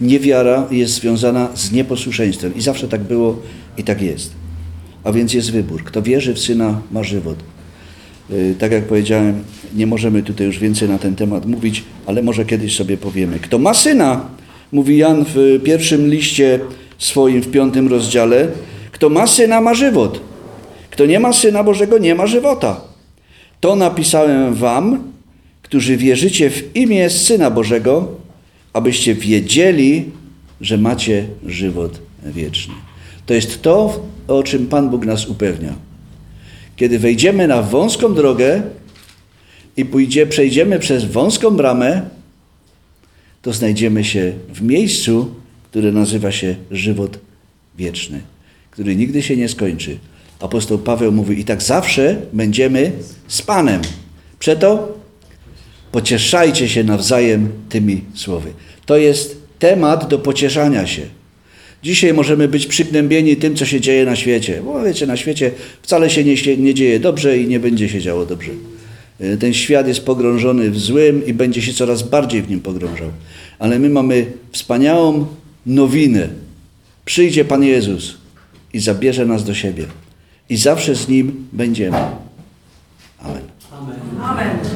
niewiara 0.01 0.69
jest 0.71 0.95
związana 0.95 1.49
z 1.55 1.73
nieposłuszeństwem. 1.73 2.55
I 2.55 2.61
zawsze 2.61 2.89
tak 2.89 3.03
było 3.03 3.43
i 3.79 3.85
tak 3.85 4.03
jest. 4.03 4.33
A 5.05 5.13
więc 5.13 5.35
jest 5.35 5.53
wybór. 5.53 5.85
Kto 5.85 6.03
wierzy 6.03 6.35
w 6.35 6.39
Syna, 6.39 6.81
ma 6.93 7.05
żywot. 7.05 7.39
Y, 8.31 8.55
Tak 8.59 8.73
jak 8.73 8.85
powiedziałem, 8.85 9.45
nie 9.75 9.87
możemy 9.87 10.23
tutaj 10.23 10.47
już 10.47 10.59
więcej 10.59 10.89
na 10.89 10.99
ten 10.99 11.17
temat 11.17 11.47
mówić, 11.47 11.85
ale 12.07 12.23
może 12.23 12.45
kiedyś 12.45 12.77
sobie 12.77 12.97
powiemy. 12.97 13.39
Kto 13.39 13.59
ma 13.59 13.75
Syna, 13.75 14.21
mówi 14.73 14.97
Jan 14.97 15.25
w 15.35 15.61
pierwszym 15.65 16.11
liście 16.11 16.61
swoim, 16.99 17.43
w 17.43 17.51
piątym 17.51 17.89
rozdziale, 17.89 18.49
kto 18.93 19.09
ma 19.09 19.27
Syna, 19.27 19.61
ma 19.61 19.75
żywot. 19.75 20.34
Kto 20.95 21.07
nie 21.07 21.21
ma 21.21 21.33
Syna 21.33 21.65
Bożego, 21.65 21.99
nie 21.99 22.15
ma 22.15 22.27
żywota. 22.27 22.81
To 23.61 23.77
napisałem 23.77 24.55
wam, 24.55 25.13
którzy 25.63 25.97
wierzycie 25.97 26.51
w 26.51 26.77
imię 26.77 27.11
Syna 27.11 27.51
Bożego, 27.51 28.09
abyście 28.73 29.15
wiedzieli, 29.15 30.05
że 30.61 30.79
macie 30.79 31.27
żywot 31.47 31.99
wieczny. 32.25 32.75
To 33.27 33.35
jest 33.35 33.63
to, 33.63 34.01
o 34.29 34.43
czym 34.43 34.67
Pan 34.67 34.91
Bóg 34.91 35.07
nas 35.07 35.27
upewnia. 35.27 35.75
Kiedy 36.77 36.99
wejdziemy 36.99 37.49
na 37.49 37.63
wąską 37.63 38.15
drogę 38.15 38.63
i 39.77 39.85
pójdzie, 39.85 40.27
przejdziemy 40.27 40.79
przez 40.79 41.05
wąską 41.05 41.51
bramę, 41.51 42.03
to 43.43 43.53
znajdziemy 43.53 44.05
się 44.05 44.33
w 44.49 44.63
miejscu, 44.63 45.35
które 45.71 45.93
nazywa 45.93 46.33
się 46.33 46.57
żywot 46.71 47.19
wieczny, 47.79 48.21
który 48.71 48.97
nigdy 48.97 49.23
się 49.23 49.37
nie 49.37 49.49
skończy. 49.49 49.99
Apostoł 50.45 50.79
Paweł 50.79 51.13
mówi, 51.13 51.41
i 51.41 51.45
tak 51.45 51.63
zawsze 51.63 52.17
będziemy 52.33 52.93
z 53.29 53.43
Panem. 53.43 53.81
Przeto 54.39 54.99
pocieszajcie 55.93 56.69
się 56.69 56.85
nawzajem 56.85 57.49
tymi 57.69 58.01
słowy. 58.15 58.53
To 58.87 58.97
jest 58.97 59.37
temat 59.59 60.09
do 60.09 60.19
pocieszania 60.19 60.87
się. 60.87 61.03
Dzisiaj 61.83 62.15
możemy 62.15 62.49
być 62.49 62.67
przygnębieni 62.67 63.37
tym, 63.37 63.57
co 63.57 63.67
się 63.67 63.81
dzieje 63.81 64.05
na 64.05 64.17
świecie. 64.17 64.63
Bo 64.65 64.83
wiecie, 64.83 65.07
na 65.07 65.17
świecie 65.17 65.51
wcale 65.83 66.11
się 66.11 66.25
nie, 66.25 66.57
nie 66.57 66.75
dzieje 66.75 67.01
dobrze 67.01 67.39
i 67.39 67.49
nie 67.49 67.61
będzie 67.61 67.89
się 67.89 68.01
działo 68.01 68.27
dobrze. 68.27 68.51
E, 69.21 69.37
Ten 69.37 69.55
świat 69.55 69.89
jest 69.89 70.05
pogrążony 70.05 70.71
w 70.71 70.79
złym 70.79 71.27
i 71.27 71.35
będzie 71.35 71.63
się 71.63 71.73
coraz 71.73 72.03
bardziej 72.03 72.43
w 72.43 72.51
nim 72.51 72.61
pogrążał. 72.61 73.11
Ale 73.59 73.79
my 73.79 73.89
mamy 73.89 74.27
wspaniałą 74.53 75.27
nowinę. 75.67 76.29
Przyjdzie 77.05 77.45
Pan 77.45 77.65
Jezus 77.65 78.15
i 78.73 78.81
zabierze 78.81 79.27
nas 79.27 79.45
do 79.45 79.55
siebie 79.55 79.87
i 80.49 80.57
zawsze 80.57 80.95
z 80.95 81.09
Nim 81.09 81.49
będziemy. 81.53 81.97
Amen. 83.19 83.43
Amen. 83.73 84.01
Amen. 84.23 84.74